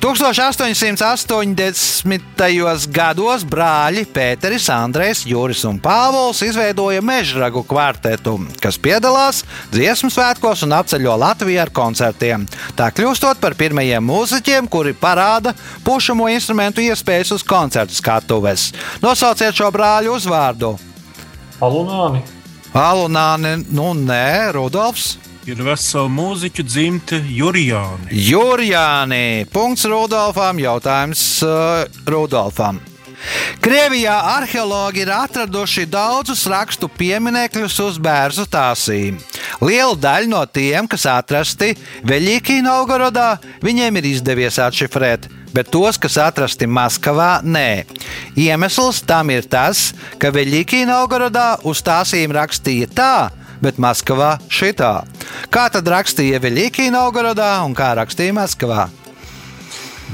1880. 0.00 2.88
gados 2.92 3.44
brāļi 3.44 4.04
Pēteris, 4.08 4.68
Andrēs, 4.72 5.26
Juris 5.28 5.64
un 5.68 5.80
Pāvils 5.80 6.42
izveidoja 6.44 7.00
mežragu 7.04 7.62
kvartetu, 7.68 8.38
kas 8.60 8.78
piedalās 8.80 9.44
dziesmu 9.72 10.10
svētkos 10.12 10.62
un 10.66 10.72
apceļo 10.76 11.16
Latviju 11.20 11.60
ar 11.62 11.70
koncertiem. 11.74 12.46
Tā 12.76 12.90
kļūstot 12.94 13.40
par 13.40 13.54
pirmajiem 13.58 14.04
mūziķiem, 14.04 14.68
kuri 14.70 14.92
parāda 14.96 15.54
pušamo 15.84 16.28
instrumentu 16.32 16.80
iespējas 16.84 17.32
uz 17.36 17.42
koncertu 17.46 17.94
skatuves. 17.96 18.72
Nosauciet 19.04 19.54
šo 19.56 19.70
brāļu 19.74 20.14
uzvārdu. 20.16 20.70
Alunāni. 21.60 22.22
Alunāne, 22.76 23.56
nu 23.74 23.94
nē, 23.98 24.52
Rudolfs. 24.54 25.29
Ir 25.48 25.62
vesela 25.64 26.04
mūziķu 26.12 26.64
dzimte 26.68 27.16
Jurijāni. 27.24 28.12
Jurijāni. 28.12 29.46
Punkts 29.48 29.86
Rudolfam. 29.88 30.60
Jautājums 30.60 31.22
uh, 31.46 31.86
Rudolfam. 32.04 32.80
Krievijā 33.60 34.14
arheologi 34.36 35.02
ir 35.04 35.10
atraduši 35.12 35.86
daudzus 35.88 36.46
rakstu 36.48 36.88
pieminekļus 36.92 37.76
uz 37.84 37.98
bērnu 38.00 38.46
tāsīm. 38.52 39.18
Liela 39.64 39.96
daļa 39.96 40.30
no 40.30 40.40
tiem, 40.48 40.88
kas 40.88 41.04
atrasti 41.08 41.74
Veļīkī 42.08 42.60
Novgorodā, 42.64 43.34
viņiem 43.64 44.00
ir 44.00 44.08
izdevies 44.14 44.56
atšifrēt, 44.60 45.28
bet 45.52 45.68
tos, 45.72 46.00
kas 46.00 46.16
atrasti 46.20 46.68
Maskavā, 46.68 47.42
nē. 47.44 47.84
Iemesls 48.40 49.02
tam 49.04 49.32
ir 49.34 49.44
tas, 49.48 49.90
ka 50.20 50.32
Veļīkī 50.32 50.86
Novgorodā 50.88 51.58
uz 51.68 51.84
tāsīm 51.84 52.32
rakstīja 52.36 52.88
tā, 52.96 53.14
bet 53.62 53.78
Maskavā 53.82 54.36
šitā. 54.48 55.04
Kā 55.52 55.68
tad 55.72 55.88
rakstīja 55.88 56.40
Veļīkī 56.42 56.88
Novgorodā 56.94 57.52
un 57.64 57.74
kā 57.76 57.92
rakstīja 57.98 58.34
Maskavā? 58.36 58.88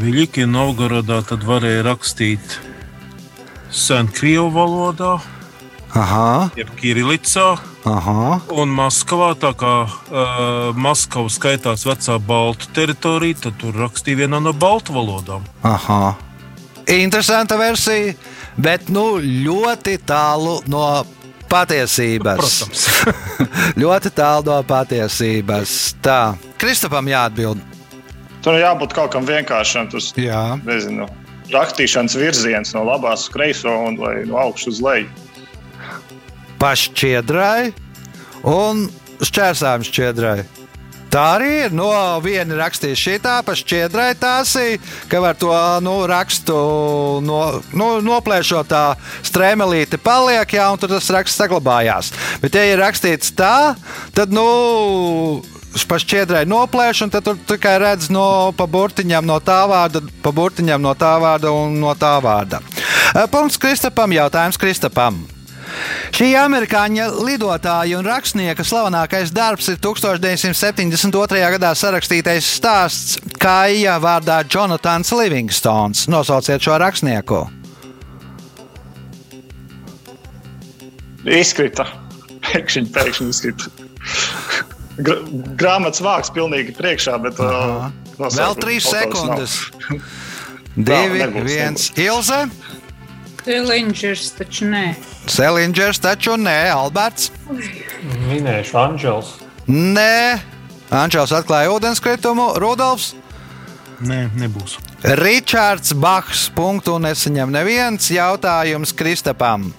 Viļiki 0.01 0.45
Novgorodā 0.51 1.23
tad 1.25 1.45
varēja 1.49 1.87
rakstīt 1.87 2.59
senkrievu 3.73 4.51
valodā, 4.55 5.17
Aha, 5.97 6.51
jeb 6.59 6.69
Kirilicā. 6.77 7.57
aha. 7.89 8.41
Un 8.53 8.69
Maskavā, 8.77 9.31
tā 9.41 9.55
kā 9.57 9.75
uh, 9.87 10.75
Maskava 10.77 11.31
skaitās 11.33 11.87
vecā 11.89 12.19
baltu 12.21 12.69
teritorija, 12.77 13.39
tad 13.47 13.57
tur 13.63 13.73
rakstīja 13.81 14.27
vienā 14.27 14.43
no 14.45 14.53
baltu 14.53 14.93
valodām. 14.93 15.47
Aha. 15.65 16.17
Interesanta 16.87 17.57
versija. 17.57 18.15
bet 18.57 18.89
nu, 18.89 19.19
ļoti 19.21 19.99
tālu 20.07 20.61
no 20.67 21.05
patiesības. 21.51 22.41
Protams. 22.41 22.87
ļoti 23.83 24.13
tālu 24.17 24.47
no 24.51 24.59
patiesības. 24.67 25.77
Tā, 26.05 26.35
Kristapam 26.61 27.09
jāatbild. 27.11 27.63
Tur 28.45 28.59
jābūt 28.61 28.95
kaut 28.95 29.11
kam 29.15 29.27
vienkāršam. 29.27 29.89
Tas, 29.91 30.13
Jā. 30.21 30.57
nezinu, 30.67 31.09
rakstīšanas 31.51 32.15
virziens 32.19 32.75
no 32.77 32.85
labās 32.87 33.27
uz 33.27 33.33
kreiso 33.35 33.73
un 33.89 33.99
vai 33.99 34.21
no 34.29 34.39
augšas 34.39 34.77
uz 34.77 34.83
leju. 34.85 35.09
pašķiedrai 36.63 37.73
un 38.49 38.87
šķērsām 39.21 39.85
šķiedrai. 39.87 40.45
Tā 41.13 41.25
arī 41.37 41.51
ir. 41.67 41.75
No 41.77 41.89
viena 42.25 42.59
rakstīja 42.59 42.99
šī 42.99 43.17
tā, 43.25 43.39
pašķiedrai 43.47 44.11
tās 44.21 44.55
ir, 44.61 44.83
ka 45.11 45.21
var 45.23 45.39
to 45.39 45.53
nu, 45.85 45.99
rakstu 46.09 46.57
no, 47.25 47.41
nu, 47.77 47.91
noplēšot 48.05 48.71
tā 48.71 48.85
strēmelīte 49.27 50.01
paliek, 50.03 50.57
jā, 50.59 50.69
un 50.73 50.81
tur 50.81 50.97
tas 50.97 51.11
raksts 51.15 51.39
saglabājās. 51.41 52.13
Bet, 52.43 52.57
ja 52.59 52.65
ir 52.69 52.81
rakstīts 52.83 53.35
tā, 53.37 53.77
tad, 54.17 54.35
nu, 54.35 54.47
pašķiedrai 55.85 56.47
noplēš, 56.49 57.05
un 57.05 57.13
tad 57.13 57.27
tur 57.27 57.39
tikai 57.49 57.77
redz 57.83 58.09
no 58.13 58.53
pa 58.57 58.65
burtiņam 58.71 59.27
no 59.29 59.37
tā 59.45 59.61
vārda, 59.69 60.01
pa 60.25 60.33
burtiņam 60.33 60.83
no 60.83 60.95
tā 60.97 61.17
vārda 61.21 61.53
un 61.53 61.77
no 61.83 61.93
tā 61.99 62.17
vārda. 62.25 62.63
Eh, 63.13 63.27
Punkts 63.31 63.61
Kristapam, 63.61 64.17
jautājums 64.17 64.61
Kristapam. 64.61 65.27
Šī 66.17 66.31
amerikāņu 66.41 67.09
lidotāja 67.27 67.99
un 67.99 68.07
rakstnieka 68.09 68.65
slavenākais 68.65 69.33
darbs 69.35 69.69
ir 69.73 69.81
1972. 69.83 71.43
gadā 71.57 71.73
sarakstītais 71.77 72.49
stāsts 72.59 73.19
Kaija 73.43 73.99
vārdā 74.03 74.41
Jonatans 74.49 75.13
Livingstons. 75.13 76.07
Nosauciet 76.13 76.65
šo 76.65 76.79
rakstnieku. 76.81 77.45
Izkrita. 81.27 81.89
Pēkšņi, 82.47 82.89
pēkšņi 82.95 83.29
izkrita. 83.35 83.71
Gra 84.97 85.17
grāmatas 85.61 86.01
vārds 86.01 86.31
pilnīgi 86.33 86.73
priekšā, 86.79 87.19
bet 87.21 87.41
uh, 87.43 87.91
Vēl 88.17 88.57
trīs 88.61 88.87
sekundes. 88.89 89.59
Divi, 90.89 91.25
viens. 91.45 91.91
Ilze, 92.01 92.47
Telingers 93.47 94.33
taču 94.35 94.67
nē. 94.67 94.97
Selingers, 95.31 96.01
taču 96.03 96.35
nē, 96.41 96.57
Alberts. 96.75 97.31
Minēšu 98.27 98.79
Anģels. 98.81 99.31
Nē, 99.71 100.43
Ančels 100.91 101.35
atklāja 101.35 101.71
ūdenskritumu, 101.75 102.53
Rudolfs. 102.63 103.15
Nē, 104.07 104.27
nebūs. 104.37 104.77
Ričards 105.17 105.95
Bachs. 105.97 106.49
Punktu 106.53 106.99
nesaņem 107.01 107.55
neviens 107.55 108.11
jautājums 108.13 108.93
Kristapam. 108.99 109.71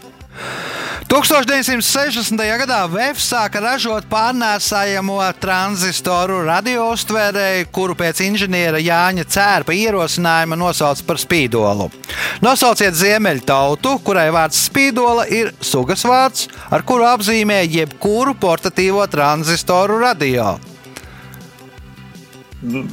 1960. 1.08 2.36
gadā 2.60 2.82
VF 2.91 3.22
sāka 3.24 3.62
ražot 3.63 4.04
pārnēsājamo 4.12 5.22
tranzistoru 5.39 6.41
radiouztvērēju, 6.50 7.70
kuru 7.72 7.96
pēc 7.96 8.20
inženiera 8.26 8.82
Jāņa 8.84 9.24
Cērpa 9.32 9.72
ierosinājuma 9.72 10.58
nosauca 10.60 11.06
par 11.08 11.22
spīdolu. 11.24 11.88
Nosauciet 12.43 13.00
ziemeļtautu, 13.00 13.93
kurai 14.04 14.28
vārds 14.36 14.65
spīdola 14.67 15.30
ir 15.32 15.54
sugas 15.63 16.04
vārds, 16.04 16.50
ar 16.76 16.84
kuru 16.84 17.08
apzīmē 17.08 17.62
jebkuru 17.63 18.36
portatīvo 18.36 19.08
tranzistoru 19.08 20.02
radio. 20.04 20.58
N- 22.67 22.84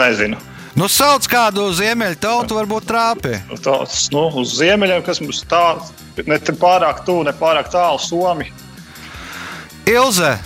Nezinu. 0.00 0.40
Nu, 0.78 0.86
sauc 0.88 1.26
kādu 1.28 1.68
ziemeļtautu, 1.76 2.56
varbūt 2.56 2.88
trāpi. 2.88 3.36
Tāds, 3.60 4.06
nu, 4.14 4.28
uz 4.40 4.56
ziemeļiem, 4.62 5.02
kas 5.04 5.20
mums 5.20 5.42
tā, 5.50 5.64
ne 6.26 6.38
pārāk 6.38 7.04
tuvu, 7.06 7.26
ne 7.28 7.34
pārāk 7.36 7.70
tālu 7.72 8.00
Somi. 8.02 8.50
Ilze! 9.88 10.36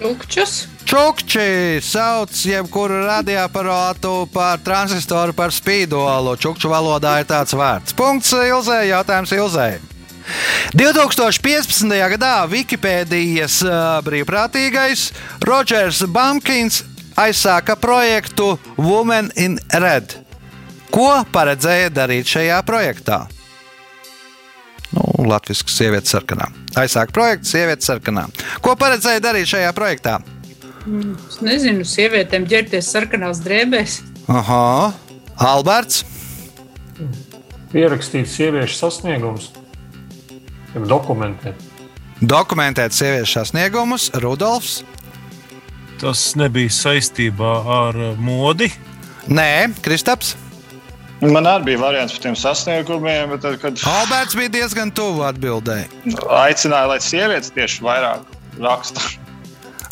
Lukčus. 0.00 0.64
Čukči 0.84 1.80
sauc 1.80 2.34
jebkuru 2.44 3.06
radioaparātu 3.06 4.26
par 4.32 4.60
transistoru 4.60 5.32
par 5.32 5.54
spīdolu. 5.54 6.36
Čukču 6.36 6.68
valodā 6.68 7.16
ir 7.22 7.28
tāds 7.30 7.56
vārds. 7.56 7.96
Punkts 7.96 8.34
Ilzē, 8.36 8.82
jautājums 8.90 9.32
Ilzē. 9.32 9.68
2015. 10.76 11.88
gadā 12.14 12.34
Wikipēdijas 12.48 13.60
brīvprātīgais 14.04 15.10
Rodžers 15.44 16.04
Bumpkins 16.08 16.82
aizsāka 17.16 17.76
projektu 17.80 18.54
Women 18.76 19.32
in 19.36 19.58
Red. 19.72 20.18
Ko 20.92 21.24
paredzēja 21.32 21.90
darīt 21.90 22.28
šajā 22.30 22.60
projektā? 22.66 23.24
Nu, 24.94 25.26
Latvijas 25.26 25.64
sievietes 25.70 26.12
sarkanā. 26.14 26.48
Aizsāka 26.78 27.14
projektu 27.14 27.50
Sievietes 27.50 27.88
sarkanā. 27.88 28.28
Ko 28.62 28.76
paredzēja 28.78 29.22
darīt 29.24 29.50
šajā 29.50 29.72
projektā? 29.76 30.18
Es 30.84 31.38
nezinu, 31.40 31.86
sievietēm 31.88 32.44
ģērbties 32.48 32.90
sarkanās 32.92 33.40
drēbēs. 33.44 34.00
Aha, 34.28 34.92
Alberts. 35.40 36.04
Pierakstīt 37.72 38.28
sieviešu 38.30 38.76
sasniegumus, 38.84 39.48
jeb 40.74 40.84
dokumentēt. 40.90 41.58
Dokumentēt 42.20 42.94
sieviešu 42.94 43.40
sasniegumus, 43.40 44.10
Rudolfs. 44.22 44.82
Tas 45.98 46.22
nebija 46.38 46.70
saistībā 46.70 47.52
ar 47.80 47.98
modi. 48.20 48.70
Nē, 49.26 49.72
Kristaps. 49.82 50.34
Man 51.24 51.46
arī 51.48 51.70
bija 51.70 51.80
variants 51.80 52.12
par 52.16 52.22
tiem 52.26 52.34
sasniegumiem, 52.36 53.30
bet 53.32 53.44
tad, 53.44 53.58
kad 53.62 53.82
Alberts 53.88 54.36
bija 54.36 54.50
diezgan 54.58 54.90
tuvu 54.92 55.24
atbildēji. 55.24 55.86
aicināja, 56.28 56.88
lai 56.90 56.98
sievietes 57.00 57.52
tieši 57.54 57.84
vairāk 57.84 58.26
raksta. 58.60 59.00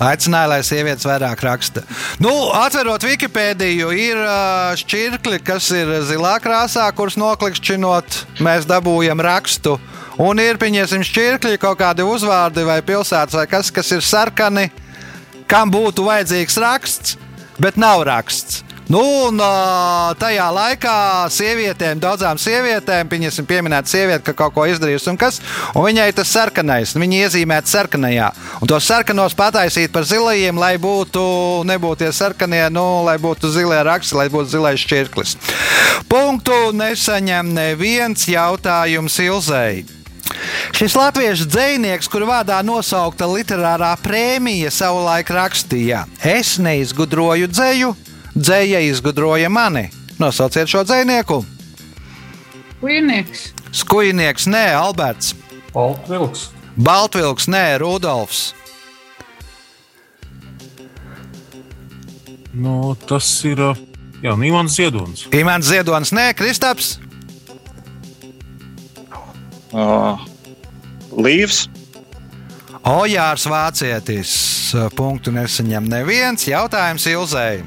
Aicināja, 0.02 0.48
lai 0.50 0.60
sievietes 0.66 1.06
vairāk 1.06 1.44
raksta. 1.46 1.84
Nu, 2.20 2.32
atverot 2.58 3.04
Wikipēdiju, 3.06 3.92
ir 3.94 4.18
ā, 4.18 4.74
šķirkļi, 4.80 5.38
kas 5.46 5.68
ir 5.76 5.92
zilā 6.08 6.34
krāsā, 6.42 6.88
kurus 6.96 7.16
noklikšķinot, 7.20 8.18
mēs 8.42 8.66
dabūjam 8.66 9.22
rakstu. 9.22 9.76
Un 10.20 10.42
ir, 10.42 10.58
pieņemsim, 10.60 11.04
šķirkļi, 11.06 11.60
kaut 11.62 11.78
kādi 11.80 12.04
uzvārdi 12.04 12.66
vai 12.66 12.80
pilsētas 12.84 13.38
vai 13.38 13.46
kas, 13.48 13.70
kas 13.72 13.92
ir 13.94 14.02
sarkani, 14.04 14.66
kam 15.48 15.70
būtu 15.72 16.04
vajadzīgs 16.08 16.58
raksts, 16.60 17.16
bet 17.62 17.78
nav 17.80 18.02
raksts. 18.08 18.64
Nu, 18.92 19.00
un 19.30 19.40
tajā 20.20 20.46
laikā 20.52 20.94
sievietēm, 21.32 22.00
daudzām 22.02 22.36
sievietēm, 22.40 23.08
pieņemsim, 23.08 23.46
pieminēt 23.48 23.88
sievieti, 23.88 24.24
ka 24.26 24.34
kaut 24.36 24.52
ko 24.52 24.66
izdarījusi 24.68 25.08
un 25.08 25.18
kas, 25.20 25.38
un 25.72 25.86
viņai 25.86 26.10
tas 26.18 26.32
sarkanais, 26.34 26.92
un 26.92 27.06
viņa 27.06 27.22
iezīmēta 27.22 27.72
sarkanajā. 27.72 28.28
Un 28.60 28.68
tos 28.68 28.90
sarkanos 28.90 29.36
pataisīt 29.38 29.94
par 29.94 30.04
zilajiem, 30.08 30.60
lai 30.60 30.74
būtu, 30.82 31.24
nebūtu 31.70 32.02
tie 32.02 32.10
sarkanie, 32.12 32.66
nu, 32.74 32.84
lai 33.06 33.16
būtu 33.22 33.54
zilie 33.54 33.80
raksti, 33.88 34.18
lai 34.18 34.28
būtu 34.34 34.52
zilais 34.58 34.84
šķirklis. 34.84 35.34
Punktu 36.12 36.60
nesaņem 36.76 37.48
neviens 37.56 38.28
jautājums 38.28 39.16
Ilzei. 39.24 39.86
Šis 40.76 40.92
latviešu 40.98 41.48
dzinieks, 41.48 42.12
kuru 42.12 42.28
vārdā 42.28 42.60
nosaukta 42.66 43.24
literārā 43.30 43.94
prēmija, 44.04 44.68
savulaik 44.72 45.32
rakstīja: 45.32 46.04
Es 46.20 46.58
neizgudroju 46.60 47.48
dzēju, 47.52 47.94
dzēja 48.36 48.80
izgudroja 48.88 49.50
mani. 49.52 49.88
Nosauciet 50.18 50.70
šo 50.70 50.84
dzinieku. 50.84 51.42
Kuinieks. 52.80 53.52
Skujnieks, 53.72 54.46
nē, 54.50 54.66
Alberts. 54.76 55.34
Baltvilks, 55.72 56.50
Baltvilks, 56.76 57.46
nē, 57.48 57.78
Rudolfs. 57.80 58.52
Nu, 62.52 62.92
tas 63.08 63.28
ir 63.48 63.62
jā, 64.20 64.34
nu, 64.36 64.44
Ivans 64.44 64.76
Ziedonis. 64.76 65.24
Imants 65.32 65.70
Ziedonis, 65.72 66.12
nē, 66.12 66.32
Kristaps. 66.36 66.98
Uh, 69.72 70.20
Līvs. 71.16 71.64
Ojārs 72.84 73.46
Vācietis. 73.48 74.32
Punktu 74.98 75.32
nesaņem 75.32 75.86
neviens. 75.88 76.44
Jautājums 76.48 77.06
Ilzei. 77.08 77.62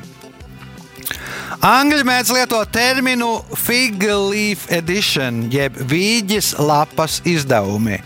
Angļu 1.66 2.03
mēdz 2.05 2.30
lietot 2.30 2.70
terminu 2.70 3.39
fig 3.57 4.03
leaf 4.05 4.68
edition, 4.70 5.47
jeb 5.49 5.74
vīģes 5.89 6.51
lapas 6.61 7.16
izdevumi. 7.26 7.97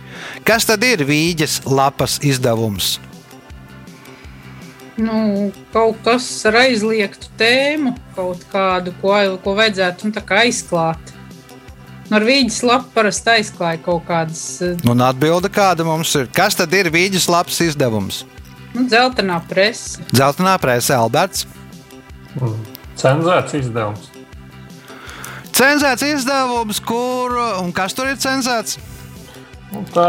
Kas 0.48 0.64
tad 0.70 0.86
ir 0.88 1.04
vīģes 1.04 1.58
lapas 1.68 2.22
izdevums? 2.24 2.94
Nu, 4.96 5.50
kaut 5.74 6.00
kas 6.08 6.30
ar 6.48 6.62
aizliegtu 6.62 7.34
tēmu, 7.40 7.98
kaut 8.16 8.48
kādu, 8.54 8.96
ko, 9.04 9.18
ko 9.44 9.58
vajadzētu 9.60 10.08
nu, 10.08 10.16
tā 10.16 10.24
kā 10.24 10.40
aizklāt. 10.46 11.14
Nu, 12.08 12.16
ar 12.16 12.30
vīģes 12.32 12.64
lapu 12.64 12.96
parasti 12.96 13.36
aizklāja 13.36 13.84
kaut 13.84 14.08
kādas 14.08 14.44
eh, 14.64 14.80
Un 14.88 15.04
atbilde 15.04 15.52
kāda 15.52 15.84
mums 15.84 16.16
ir? 16.16 16.32
Kas 16.32 16.56
tad 16.56 16.72
ir 16.80 16.94
vīģes 16.96 17.28
lapas 17.28 17.60
izdevums? 17.68 18.24
nu, 18.72 18.88
dzeltenā 18.88 19.44
presa. 19.52 20.00
Zeltenā 20.16 20.56
presē 20.64 21.04
Alberts. 21.04 21.50
Cenzēts 23.00 23.58
izdevums. 23.62 24.12
Cenzēts 25.56 26.06
izdevums, 26.08 26.80
kur 26.80 27.36
un 27.60 27.74
kas 27.76 27.96
tur 27.98 28.12
ir 28.12 28.20
cenzēts? 28.22 28.78
Un 29.76 29.84
tā 29.94 30.08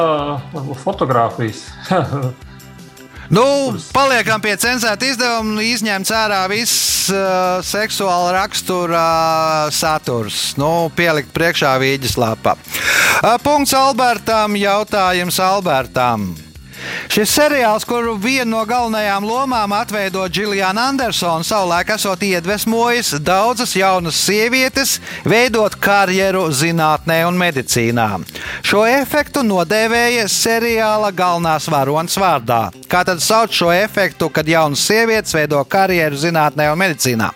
fotografijas. 0.84 1.66
Nu, 3.30 3.45
paliekam 3.95 4.43
pie 4.43 4.57
cenzēta 4.59 5.07
izdevuma, 5.07 5.53
nu, 5.55 5.62
izņemts 5.62 6.11
ārā 6.11 6.41
viss 6.51 7.12
uh, 7.14 7.61
seksuāla 7.62 8.32
rakstura 8.34 9.03
uh, 9.05 9.70
saturs. 9.70 10.57
Nu, 10.59 10.91
pielikt 10.99 11.30
priekšā 11.30 11.76
vīģis 11.78 12.18
lapā. 12.18 12.57
Uh, 12.59 13.36
punkts 13.38 13.76
Albertam, 13.78 14.59
jautājums 14.59 15.38
Albertam. 15.47 16.32
Šis 17.10 17.32
seriāls, 17.34 17.84
kuru 17.88 18.14
vienu 18.20 18.50
no 18.50 18.60
galvenajām 18.66 19.24
lomām 19.26 19.72
atveido 19.76 20.24
Džiljana 20.28 20.88
Andersona, 20.90 21.44
savulaik 21.46 21.92
esot 21.94 22.22
iedvesmojis 22.26 23.12
daudzas 23.26 23.74
jaunas 23.76 24.18
sievietes 24.18 24.96
veidot 25.24 25.76
karjeru 25.80 26.46
zinātnē 26.54 27.20
un 27.28 27.38
medicīnā. 27.40 28.08
Šo 28.62 28.84
efektu 28.88 29.44
nodēvēja 29.46 30.26
seriāla 30.30 31.12
galvenās 31.14 31.68
varonas 31.70 32.18
vārdā. 32.20 32.62
Kā 32.90 33.04
tad 33.06 33.22
sauc 33.24 33.54
šo 33.54 33.72
efektu, 33.74 34.30
kad 34.30 34.48
jaunas 34.48 34.82
sievietes 34.86 35.36
veido 35.36 35.62
karjeru 35.64 36.18
zinātnē 36.18 36.72
un 36.72 36.84
medicīnā? 36.84 37.30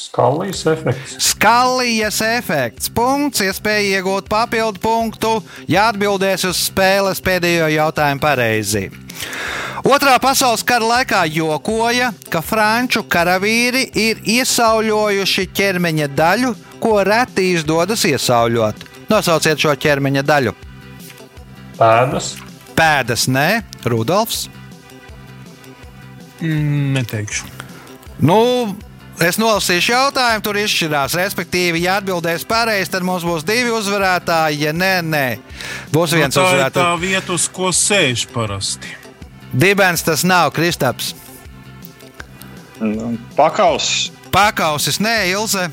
Skalijas 0.00 0.66
efekts. 0.66 1.16
Skalijas 1.18 2.20
efekts. 2.24 2.88
Punkts, 2.88 3.42
iespēja 3.44 3.98
iegūt 3.98 4.30
papildu 4.32 4.80
punktu, 4.80 5.32
ja 5.68 5.90
atbildēs 5.90 6.46
uz 6.48 6.62
spēles 6.70 7.20
pēdējo 7.20 7.68
jautājumu 7.74 8.22
pareizi. 8.22 8.86
Otrā 9.84 10.16
pasaules 10.22 10.64
kara 10.64 10.88
laikā 10.94 11.20
jokoja, 11.28 12.14
ka 12.32 12.40
franču 12.40 13.04
karavīri 13.12 13.90
ir 13.92 14.24
iesauļojuši 14.38 15.46
ķermeņa 15.60 16.10
daļu, 16.16 16.56
ko 16.80 16.96
reti 17.04 17.50
izdodas 17.58 18.08
iesauļot. 18.08 18.84
Nosauciet 19.12 19.60
šo 19.60 19.76
ķermeņa 19.76 20.24
daļu. 20.24 20.56
Pēdas. 21.76 22.34
Pēdas, 22.72 23.28
nē, 23.28 23.48
Rudolfs. 23.84 24.46
Mm, 26.40 26.94
neteikšu. 26.96 27.58
Nu, 28.24 28.40
Es 29.20 29.36
nolasīšu 29.36 29.92
jautājumu, 29.92 30.40
tur 30.44 30.56
izšķirās. 30.56 31.14
Respektīvi, 31.20 31.82
ja 31.84 31.98
atbildēs 32.00 32.46
pareizi, 32.48 32.88
tad 32.94 33.04
mums 33.04 33.26
būs 33.28 33.44
divi 33.44 33.68
uzvarētāji. 33.76 34.62
Ja 34.64 34.72
nē, 34.72 34.94
nē, 35.04 35.26
būs 35.92 36.14
viens 36.16 36.32
nu, 36.32 36.40
tā 36.40 36.46
ir 36.46 36.54
uzvarētājs. 36.54 36.86
tā 36.86 36.94
vieta, 37.02 37.36
uz 37.36 37.44
ko 37.52 37.68
sēž 37.76 38.24
parasti. 38.32 38.94
Dibens 39.52 40.06
tas 40.06 40.24
nav 40.24 40.54
Kristaps. 40.56 41.12
Nu, 42.80 43.12
Pakaus. 43.36 44.08
Pakausis, 44.32 44.96
nē, 45.04 45.28
Ilze. 45.34 45.66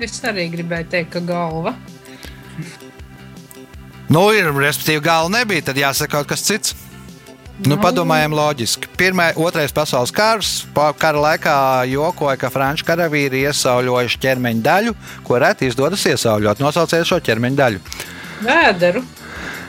Es 0.00 0.16
arī 0.24 0.48
gribēju 0.54 0.88
teikt, 0.94 1.12
ka 1.12 1.20
galva. 1.20 1.74
Nu, 4.08 4.30
ir, 4.32 4.48
respektīvi, 4.54 5.02
gala 5.04 5.28
nebija, 5.28 5.68
tad 5.68 5.80
jāsaka 5.80 6.16
kaut 6.16 6.32
kas 6.32 6.46
cits. 6.46 6.76
Nu, 7.64 7.78
padomājam, 7.80 8.34
loģiski. 8.36 8.90
Pirmā, 9.00 9.30
otrais 9.40 9.72
pasaules 9.72 10.12
pa- 10.74 10.92
kara 10.92 11.18
laikā 11.18 11.88
jokoja, 11.88 12.36
ka 12.36 12.50
franču 12.50 12.84
karavīri 12.84 13.46
iesauļojuši 13.48 14.18
ķermeņa 14.20 14.62
daļu, 14.62 14.94
ko 15.24 15.38
reti 15.38 15.66
izdodas 15.66 16.04
iesauļot. 16.04 16.60
Nosauciet 16.60 17.06
šo 17.06 17.16
ķermeņa 17.16 17.56
daļu. 17.56 17.80
Vēderu. 18.44 19.02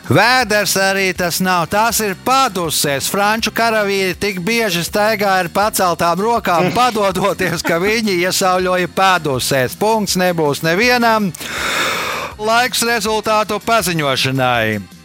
Vēders 0.08 0.76
arī 0.80 1.14
tas 1.16 1.40
nav. 1.40 1.68
Tās 1.68 2.00
ir 2.00 2.16
paduses. 2.24 3.08
Franču 3.12 3.52
karavīri 3.52 4.16
tik 4.20 4.40
bieži 4.40 4.84
staigā 4.84 5.40
ar 5.40 5.50
paceltām 5.52 6.20
rokām, 6.20 6.72
padodoties, 6.80 7.64
ka 7.64 7.80
viņi 7.80 8.20
iesauļoja 8.24 8.88
padusēs. 8.96 9.76
Punkts 9.80 10.16
nebūs 10.20 10.64
nevienam. 10.64 11.32
Laiks 12.40 12.84
rezultātu 12.88 13.60
paziņošanai. 13.64 14.97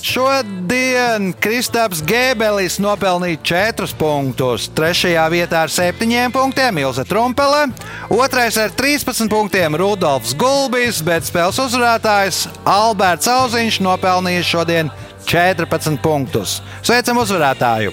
Šodien 0.00 1.30
Kristaps 1.36 2.00
Gēbelis 2.06 2.78
nopelnīja 2.80 3.40
4 3.76 3.94
punktus. 4.00 4.68
Trešajā 4.76 5.24
vietā 5.32 5.64
ar 5.66 5.72
7 5.72 6.32
punktiem 6.32 6.80
Ilze 6.80 7.04
Trumpele, 7.08 7.68
otrais 8.14 8.56
ar 8.60 8.72
13 8.76 9.28
punktiem 9.32 9.76
Rudolfs 9.76 10.32
Gulbis, 10.38 11.02
bet 11.04 11.28
spēles 11.28 11.60
uzvarētājs 11.60 12.46
Alberts 12.64 13.28
Auziņš 13.28 13.80
nopelnīja 13.84 14.46
šodien 14.54 14.94
14 15.28 16.00
punktus. 16.04 16.60
Sveicam 16.82 17.20
uzvarētāju! 17.20 17.92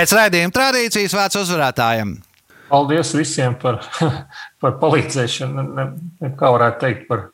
Pēc 0.00 0.14
raidījuma 0.16 0.52
tradīcijas 0.56 1.12
vārds 1.12 1.36
uzvarētājiem. 1.42 2.14
Paldies 2.70 3.10
visiem 3.12 3.52
par, 3.60 3.82
par 4.62 4.78
palīdzēšanu. 4.80 5.64
Ne, 5.76 5.84
ne, 6.22 6.30
kā 6.40 6.48
varētu 6.54 6.80
teikt, 6.80 7.02
par, 7.10 7.26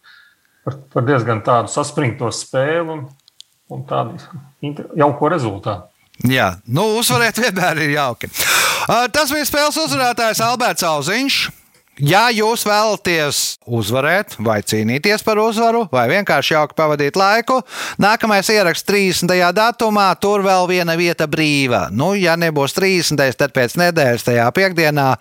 par, 0.67 0.79
par 0.91 1.05
diezgan 1.07 1.45
tādu 1.47 1.71
saspringto 1.71 2.33
spēli 2.35 2.97
un, 2.97 3.05
un 3.71 3.85
tādu 3.87 4.19
jauko 4.99 5.31
rezultātu. 5.31 5.87
Jā, 6.27 6.57
nu, 6.67 6.89
uzvarēt 6.99 7.39
vienmēr 7.45 7.85
ir 7.85 7.95
jauki. 8.01 8.33
Tas 9.15 9.31
bija 9.31 9.47
spēles 9.47 9.79
uzvarētājs 9.85 10.43
Alberts 10.43 10.89
Auziņš. 10.91 11.39
Ja 11.97 12.27
jūs 12.29 12.61
vēlaties 12.69 13.57
uzvarēt, 13.65 14.35
vai 14.45 14.59
cīnīties 14.61 15.23
par 15.25 15.39
uzvaru, 15.41 15.87
vai 15.89 16.03
vienkārši 16.11 16.53
jauki 16.53 16.77
pavadīt 16.77 17.17
laiku, 17.17 17.63
nākamais 17.97 18.51
ieraksts 18.53 18.85
30. 18.85 19.33
datumā, 19.57 20.13
tur 20.21 20.45
vēl 20.45 20.69
viena 20.69 20.93
vieta 21.01 21.25
brīva. 21.25 21.89
Nu, 21.89 22.13
ja 22.13 22.37
nebūs 22.37 22.77
30. 22.77 23.17
tad 23.41 23.57
pēc 23.57 23.81
nedēļas 23.81 24.29
tajā 24.29 24.45
piekdienā 24.59 25.17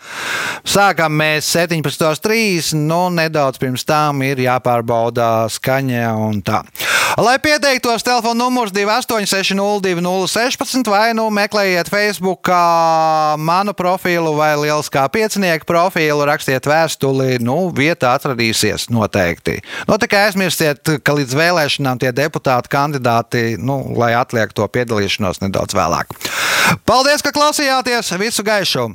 sākam 0.67 1.15
mēs 1.15 1.47
17.30. 1.55 2.75
Nu, 2.75 3.07
nedaudz 3.07 3.55
pirms 3.61 3.87
tam 3.87 4.19
ir 4.27 4.43
jāpārbauda 4.43 5.47
skaņa 5.55 6.11
un 6.27 6.43
tā. 6.43 6.59
Lai 7.15 7.39
pieteiktos, 7.39 8.03
telefona 8.03 8.43
numurs 8.43 8.75
28602016 8.75 10.83
vai 10.91 11.15
nu 11.15 11.31
meklējiet 11.31 11.87
Facebook 11.87 12.51
manu 13.39 13.71
profilu 13.77 14.33
vai 14.35 14.51
Lieliskā 14.59 15.07
piecinieku 15.07 15.63
profilu, 15.69 16.25
rakstiet 16.27 16.64
vēstuli, 16.69 17.39
nu, 17.43 17.69
vieta 17.75 18.13
atradīsies 18.17 18.89
noteikti. 18.93 19.59
Nu, 19.89 19.99
tikai 20.01 20.27
aizmirstiet, 20.29 20.95
ka 21.05 21.17
līdz 21.17 21.37
vēlēšanām 21.39 22.01
tie 22.03 22.13
deputāti 22.15 22.71
kandidāti, 22.73 23.43
nu, 23.61 23.81
lai 23.97 24.13
atliek 24.17 24.53
to 24.55 24.67
piedalīšanos 24.67 25.43
nedaudz 25.45 25.77
vēlāk. 25.77 26.15
Paldies, 26.85 27.25
ka 27.25 27.35
klausījāties! 27.35 28.13
Visu 28.19 28.45
gaišu! 28.45 28.89